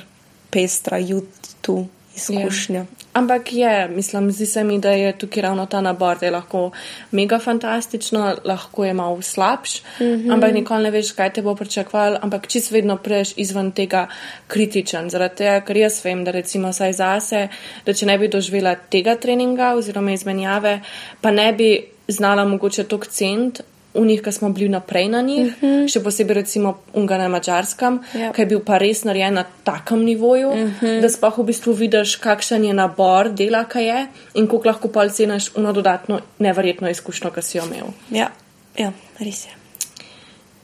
pestra, 0.51 0.99
jut 0.99 1.55
tu 1.61 1.87
izkušnja. 2.17 2.81
Ja. 2.81 2.87
Ampak 3.13 3.53
je, 3.53 3.89
mislim, 3.89 4.31
zdi 4.33 4.47
se 4.47 4.65
mi, 4.65 4.79
da 4.79 4.91
je 4.91 5.19
tukaj 5.19 5.43
ravno 5.43 5.67
ta 5.67 5.81
nabor, 5.81 6.19
da 6.19 6.27
je 6.27 6.33
lahko 6.33 6.71
mega 7.11 7.39
fantastično, 7.39 8.37
lahko 8.45 8.85
je 8.85 8.95
malo 8.95 9.23
slabš, 9.23 9.83
mm 9.83 10.05
-hmm. 10.05 10.33
ampak 10.33 10.53
nikoli 10.55 10.83
ne 10.83 10.91
veš, 10.91 11.13
kaj 11.13 11.33
te 11.33 11.43
bo 11.43 11.55
pričakval, 11.55 12.17
ampak 12.23 12.47
čist 12.47 12.71
vedno 12.71 12.97
prejš 12.97 13.33
izven 13.37 13.73
tega 13.73 14.07
kritičen. 14.47 15.11
Zaradi 15.11 15.37
tega, 15.37 15.61
ker 15.61 15.77
jaz 15.77 16.05
vem, 16.05 16.25
da 16.25 16.31
recimo 16.31 16.73
saj 16.73 16.93
zase, 16.93 17.49
da 17.87 17.93
če 17.93 18.07
ne 18.07 18.19
bi 18.19 18.29
doživela 18.29 18.75
tega 18.75 19.17
treninga 19.17 19.75
oziroma 19.75 20.13
izmenjave, 20.13 20.81
pa 21.21 21.31
ne 21.31 21.53
bi 21.53 21.85
znala 22.09 22.45
mogoče 22.45 22.85
tok 22.85 23.07
cent 23.07 23.61
v 23.95 24.07
njih, 24.07 24.23
ki 24.23 24.33
smo 24.33 24.49
bili 24.55 24.69
naprej 24.69 25.09
na 25.09 25.21
njih, 25.21 25.47
uh 25.57 25.63
mhm. 25.63 25.73
-huh. 25.73 25.93
še 25.93 26.03
posebej 26.03 26.35
recimo 26.35 26.79
unga 26.95 27.19
na 27.19 27.29
mačarskem, 27.29 28.01
yep. 28.15 28.21
Ja. 28.21 28.33
ki 28.33 28.43
je 28.43 28.47
bil 28.47 28.61
pa 28.61 28.79
res 28.79 29.05
narejen 29.05 29.35
na 29.35 29.45
takem 29.65 30.05
nivoju, 30.05 30.49
uh 30.49 30.59
mhm. 30.59 30.87
-huh. 30.87 31.01
da 31.01 31.09
sploh 31.09 31.39
v 31.39 31.45
bistvu 31.45 31.73
vidiš, 31.73 32.17
kakšen 32.17 32.65
je 32.65 32.73
nabor 32.73 33.29
dela, 33.29 33.65
kaj 33.65 33.87
je 33.87 34.07
in 34.35 34.47
koliko 34.47 34.69
lahko 34.69 34.89
pa 34.89 35.09
ceniš 35.09 35.51
uno 35.57 35.73
dodatno 35.73 36.21
neverjetno 36.39 36.91
izkušnjo, 36.91 37.31
ki 37.31 37.43
si 37.43 37.59
jo 37.59 37.65
imel. 37.65 37.87
Ja, 38.11 38.31
ja 38.79 38.93
res 39.19 39.45
je. 39.45 39.51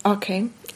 Ok, 0.04 0.26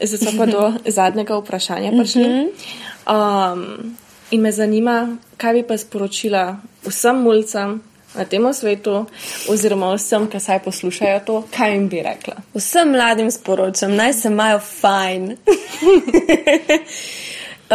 zdaj 0.03 0.37
pa 0.37 0.45
do 0.55 0.73
zadnjega 0.85 1.37
vprašanja 1.37 1.91
prišli. 1.91 2.23
Uh 2.23 2.29
-huh. 2.29 3.53
um, 3.53 3.95
in 4.31 4.41
me 4.41 4.51
zanima, 4.51 5.17
kaj 5.37 5.53
bi 5.53 5.63
pa 5.63 5.77
sporočila 5.77 6.57
vsem 6.85 7.15
mulcem, 7.15 7.81
na 8.15 8.25
tem 8.25 8.53
svetu, 8.53 9.05
oziroma 9.49 9.93
vsem, 9.95 10.27
ki 10.27 10.39
saj 10.39 10.59
poslušajo 10.65 11.19
to, 11.25 11.43
kaj 11.55 11.73
jim 11.73 11.87
bi 11.89 12.01
rekla? 12.03 12.35
Vsem 12.53 12.91
mladim 12.91 13.31
sporočam, 13.31 13.95
naj 13.95 14.13
se 14.13 14.27
imajo 14.27 14.59
fajn. 14.59 15.25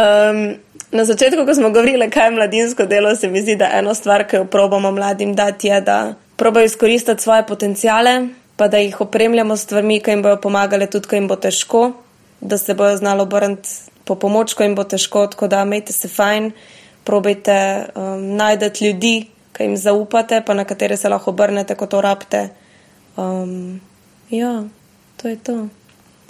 um, 0.03 0.41
na 0.91 1.05
začetku, 1.05 1.45
ko 1.45 1.53
smo 1.53 1.69
govorili, 1.69 2.09
kaj 2.09 2.27
je 2.27 2.31
mladinsko 2.31 2.85
delo, 2.85 3.15
se 3.15 3.27
mi 3.27 3.41
zdi, 3.41 3.55
da 3.55 3.69
ena 3.73 3.93
stvar, 3.93 4.27
ki 4.27 4.35
jo 4.35 4.45
probamo 4.45 4.91
mladim 4.91 5.35
dati, 5.35 5.67
je, 5.67 5.81
da 5.81 6.13
probajo 6.35 6.65
izkoristiti 6.65 7.23
svoje 7.23 7.45
potencijale, 7.47 8.27
pa 8.55 8.67
da 8.67 8.77
jih 8.77 9.01
opremljamo 9.01 9.57
s 9.57 9.65
stvarmi, 9.65 9.99
ki 9.99 10.11
jim 10.11 10.21
bodo 10.23 10.41
pomagale, 10.41 10.87
tudi 10.87 11.07
ko 11.07 11.15
jim 11.15 11.27
bo 11.27 11.35
težko, 11.35 11.91
da 12.41 12.57
se 12.57 12.73
bojo 12.73 12.97
znalo 12.97 13.23
obrniti 13.23 13.69
po 14.05 14.15
pomoč, 14.15 14.53
ko 14.53 14.63
jim 14.63 14.75
bo 14.75 14.83
težko, 14.83 15.27
tako 15.27 15.47
da 15.47 15.61
imejte 15.65 15.93
se 15.93 16.07
fajn, 16.07 16.51
probejte 17.03 17.57
um, 17.95 18.35
najdete 18.35 18.85
ljudi, 18.85 19.15
ki 19.57 19.63
jim 19.63 19.77
zaupate, 19.77 20.41
pa 20.45 20.53
na 20.53 20.65
katere 20.65 20.97
se 20.97 21.09
lahko 21.09 21.33
obrnete, 21.33 21.75
ko 21.75 21.87
to 21.89 22.01
rabite. 22.01 22.49
Um, 23.17 23.81
ja, 24.29 24.63
to 25.17 25.27
je 25.27 25.37
to, 25.41 25.67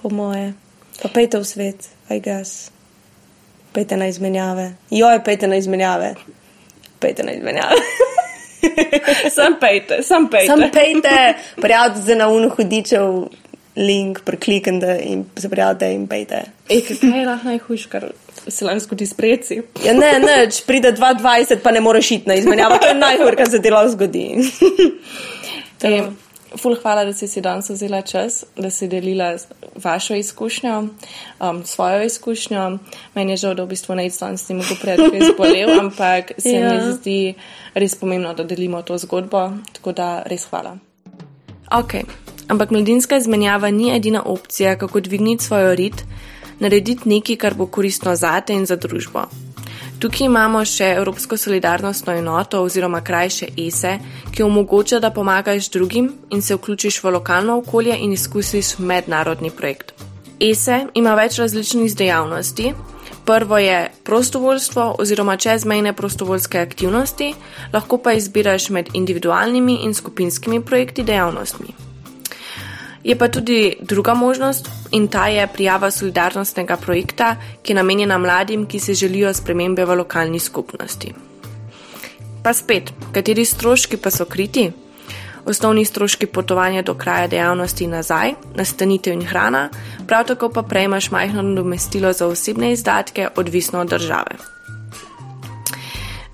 po 0.01 0.09
moje. 0.09 0.53
Pa 1.01 1.11
pejte 1.11 1.37
v 1.37 1.45
svet, 1.45 1.89
aj 2.09 2.19
gas. 2.23 2.51
Pejte 3.75 3.97
na 3.99 4.07
izmenjave. 4.07 4.71
Joj, 4.89 5.19
pejte 5.23 5.47
na 5.47 5.59
izmenjave. 5.59 6.15
Pejte 6.99 7.27
na 7.27 7.35
izmenjave. 7.35 7.75
sam 9.35 9.59
pejte, 9.59 10.01
sam 10.03 10.29
pejte. 10.31 10.47
Sam 10.47 10.63
pejte, 10.71 11.35
prijavite 11.61 12.01
se 12.01 12.15
na 12.15 12.29
uno 12.31 12.49
hudičev 12.49 13.27
link, 13.75 14.23
preklikajte 14.25 14.99
in 15.03 15.25
se 15.35 15.49
prijavite 15.49 15.91
in 15.93 16.07
pejte. 16.07 16.41
Ej, 16.69 16.81
kaj 16.87 17.19
je 17.19 17.25
lahko 17.27 17.51
najhujše, 17.51 17.89
kar 17.89 18.07
se 18.47 18.65
lahko 18.65 18.79
zgodi 18.79 19.05
s 19.05 19.13
preci? 19.13 19.61
Ja, 19.85 19.93
ne, 19.93 20.13
ne, 20.19 20.37
če 20.51 20.63
pride 20.67 20.93
2,20, 20.97 21.63
pa 21.63 21.71
ne 21.71 21.81
moreš 21.81 22.11
iti 22.11 22.29
na 22.29 22.37
izmenjavo. 22.39 22.77
To 22.81 22.87
je 22.87 22.95
najhujše, 22.95 23.35
kar 23.35 23.49
se 23.49 23.61
lahko 23.71 23.91
zgodi. 23.95 24.25
Ej, 25.87 26.01
ful, 26.57 26.75
hvala, 26.81 27.05
da 27.05 27.13
si 27.13 27.27
si 27.27 27.41
danes 27.41 27.69
vzela 27.69 28.01
čas, 28.01 28.43
da 28.55 28.69
si 28.69 28.87
delila 28.87 29.35
vašo 29.83 30.15
izkušnjo, 30.15 30.79
um, 30.81 31.65
svojo 31.65 32.03
izkušnjo. 32.03 32.77
Meni 33.13 33.31
je 33.31 33.37
žal, 33.37 33.55
da 33.55 33.63
v 33.63 33.73
bistvu 33.75 33.95
ne 33.95 34.07
izstan 34.07 34.37
s 34.37 34.47
tem, 34.47 34.61
kako 34.61 34.79
predvsej 34.81 35.31
zbolel, 35.33 35.73
ampak 35.83 36.31
se 36.37 36.55
ja. 36.57 36.73
mi 36.73 36.93
zdi 36.93 37.19
res 37.73 37.95
pomembno, 37.95 38.33
da 38.33 38.43
delimo 38.43 38.81
to 38.81 38.97
zgodbo. 38.97 39.51
Tako 39.73 39.91
da 39.91 40.23
res 40.25 40.47
hvala. 40.49 40.77
Ok. 41.71 41.93
Ampak 42.47 42.71
mladinska 42.71 43.17
izmenjava 43.17 43.69
ni 43.71 43.91
edina 43.95 44.23
opcija, 44.25 44.77
kako 44.77 44.99
dvigniti 44.99 45.43
svojo 45.43 45.75
rit, 45.75 46.05
narediti 46.59 47.09
nekaj, 47.09 47.35
kar 47.35 47.53
bo 47.53 47.67
koristno 47.67 48.15
zate 48.15 48.53
in 48.53 48.65
za 48.65 48.75
družbo. 48.75 49.27
Tukaj 49.99 50.27
imamo 50.27 50.59
še 50.65 50.91
Evropsko 50.99 51.37
solidarnostno 51.41 52.13
enoto 52.13 52.59
oziroma 52.61 52.99
krajše 53.01 53.47
ESE, 53.57 53.95
ki 54.31 54.43
omogoča, 54.45 54.99
da 54.99 55.09
pomagaš 55.09 55.71
drugim 55.73 56.11
in 56.29 56.41
se 56.41 56.55
vključiš 56.55 56.99
v 57.03 57.13
lokalno 57.15 57.57
okolje 57.63 57.97
in 57.97 58.13
izkusiš 58.13 58.77
mednarodni 58.77 59.49
projekt. 59.49 59.95
ESE 60.39 60.83
ima 60.93 61.15
več 61.17 61.39
različnih 61.41 61.95
dejavnosti. 61.97 62.73
Prvo 63.25 63.57
je 63.57 63.79
prostovoljstvo 64.03 64.95
oziroma 64.99 65.37
čezmejne 65.37 65.93
prostovoljske 65.93 66.61
aktivnosti, 66.61 67.33
lahko 67.73 67.97
pa 67.97 68.13
izbiraš 68.13 68.69
med 68.69 68.93
individualnimi 68.93 69.81
in 69.83 69.93
skupinskimi 69.93 70.61
projekti 70.61 71.03
dejavnostmi. 71.03 71.86
Je 73.07 73.15
pa 73.15 73.27
tudi 73.27 73.77
druga 73.79 74.13
možnost 74.13 74.69
in 74.91 75.07
ta 75.07 75.27
je 75.27 75.47
prijava 75.47 75.91
solidarnostnega 75.91 76.75
projekta, 76.77 77.35
ki 77.63 77.71
je 77.71 77.75
namenjena 77.75 78.17
mladim, 78.17 78.65
ki 78.67 78.79
se 78.79 78.93
želijo 78.93 79.33
spremembe 79.33 79.85
v 79.85 79.95
lokalni 79.95 80.39
skupnosti. 80.39 81.13
Pa 82.43 82.53
spet, 82.53 82.91
kateri 83.13 83.45
stroški 83.45 83.97
pa 83.97 84.11
so 84.11 84.25
kriti? 84.25 84.71
Osnovni 85.45 85.85
stroški 85.85 86.25
potovanja 86.25 86.81
do 86.81 86.93
kraja 86.93 87.27
dejavnosti 87.27 87.87
nazaj, 87.87 88.33
nastanitev 88.55 89.13
in 89.13 89.23
hrana, 89.23 89.69
prav 90.07 90.27
tako 90.27 90.49
pa 90.49 90.61
prejmaš 90.63 91.11
majhno 91.11 91.41
nadomestilo 91.41 92.13
za 92.13 92.27
osebne 92.27 92.71
izdatke, 92.71 93.27
odvisno 93.35 93.79
od 93.79 93.89
države. 93.89 94.56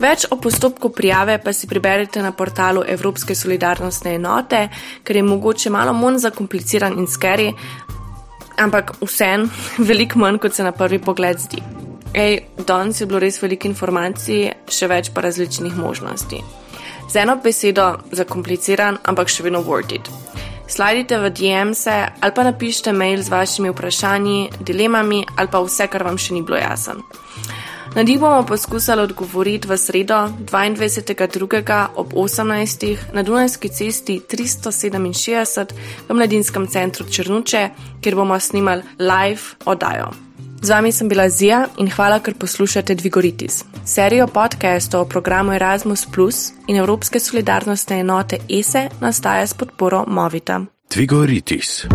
Več 0.03 0.25
o 0.27 0.35
postopku 0.35 0.89
prijave 0.91 1.37
pa 1.39 1.53
si 1.55 1.67
preberite 1.67 2.19
na 2.21 2.33
portalu 2.35 2.81
Evropske 2.87 3.35
solidarnostne 3.39 4.17
enote, 4.17 4.65
ker 5.03 5.15
je 5.15 5.23
mogoče 5.23 5.71
malo 5.71 5.93
manj 5.95 6.25
zakompliciran 6.25 6.97
in 6.99 7.07
skeri, 7.07 7.53
ampak 8.59 8.97
vsem 8.99 9.47
veliko 9.89 10.19
manj, 10.19 10.41
kot 10.43 10.59
se 10.59 10.65
na 10.67 10.73
prvi 10.75 10.99
pogled 10.99 11.39
zdi. 11.39 11.63
Ej, 12.13 12.41
danes 12.67 12.99
je 12.99 13.07
bilo 13.07 13.23
res 13.23 13.39
veliko 13.41 13.69
informacij, 13.71 14.51
še 14.67 14.91
več 14.91 15.13
pa 15.15 15.23
različnih 15.23 15.79
možnosti. 15.79 16.43
Z 17.07 17.23
eno 17.23 17.39
besedo 17.39 17.87
zakompliciran, 18.11 18.99
ampak 19.07 19.31
še 19.31 19.47
vedno 19.47 19.63
worth 19.63 19.95
it. 19.95 20.11
Sladite 20.67 21.15
v 21.21 21.31
DM-se 21.31 21.95
ali 22.19 22.35
pa 22.35 22.43
napišite 22.43 22.91
mail 22.91 23.23
z 23.23 23.31
vašimi 23.31 23.71
vprašanji, 23.71 24.49
dilemami 24.59 25.23
ali 25.37 25.47
pa 25.47 25.63
vse, 25.63 25.87
kar 25.87 26.03
vam 26.03 26.19
še 26.19 26.35
ni 26.35 26.43
bilo 26.43 26.59
jasno. 26.59 27.07
Na 27.95 28.01
njih 28.01 28.19
bomo 28.19 28.45
poskusili 28.45 29.01
odgovoriti 29.01 29.67
v 29.67 29.77
sredo 29.77 30.15
22.2. 30.15 31.85
ob 31.95 32.13
18. 32.13 32.97
na 33.13 33.23
Dunajski 33.23 33.69
cesti 33.69 34.21
367 34.31 35.65
v 36.09 36.13
Mladinskem 36.13 36.67
centru 36.67 37.05
Črnuče, 37.11 37.69
kjer 38.01 38.15
bomo 38.15 38.39
snimali 38.39 38.81
live 38.99 39.41
oddajo. 39.65 40.09
Z 40.61 40.69
vami 40.69 40.91
sem 40.91 41.09
bila 41.09 41.29
Zija 41.29 41.67
in 41.77 41.91
hvala, 41.91 42.19
ker 42.19 42.33
poslušate 42.33 42.95
Dvigoritis. 42.95 43.63
Serijo 43.85 44.27
podcastov 44.27 45.01
o 45.01 45.05
programu 45.05 45.53
Erasmus 45.53 46.05
Plus 46.13 46.51
in 46.67 46.75
Evropske 46.75 47.19
solidarnostne 47.19 47.99
enote 47.99 48.37
ESE 48.49 48.89
nastaja 49.01 49.47
s 49.47 49.53
podporo 49.53 50.05
Movita. 50.07 50.61
Dvigoritis. 50.95 51.85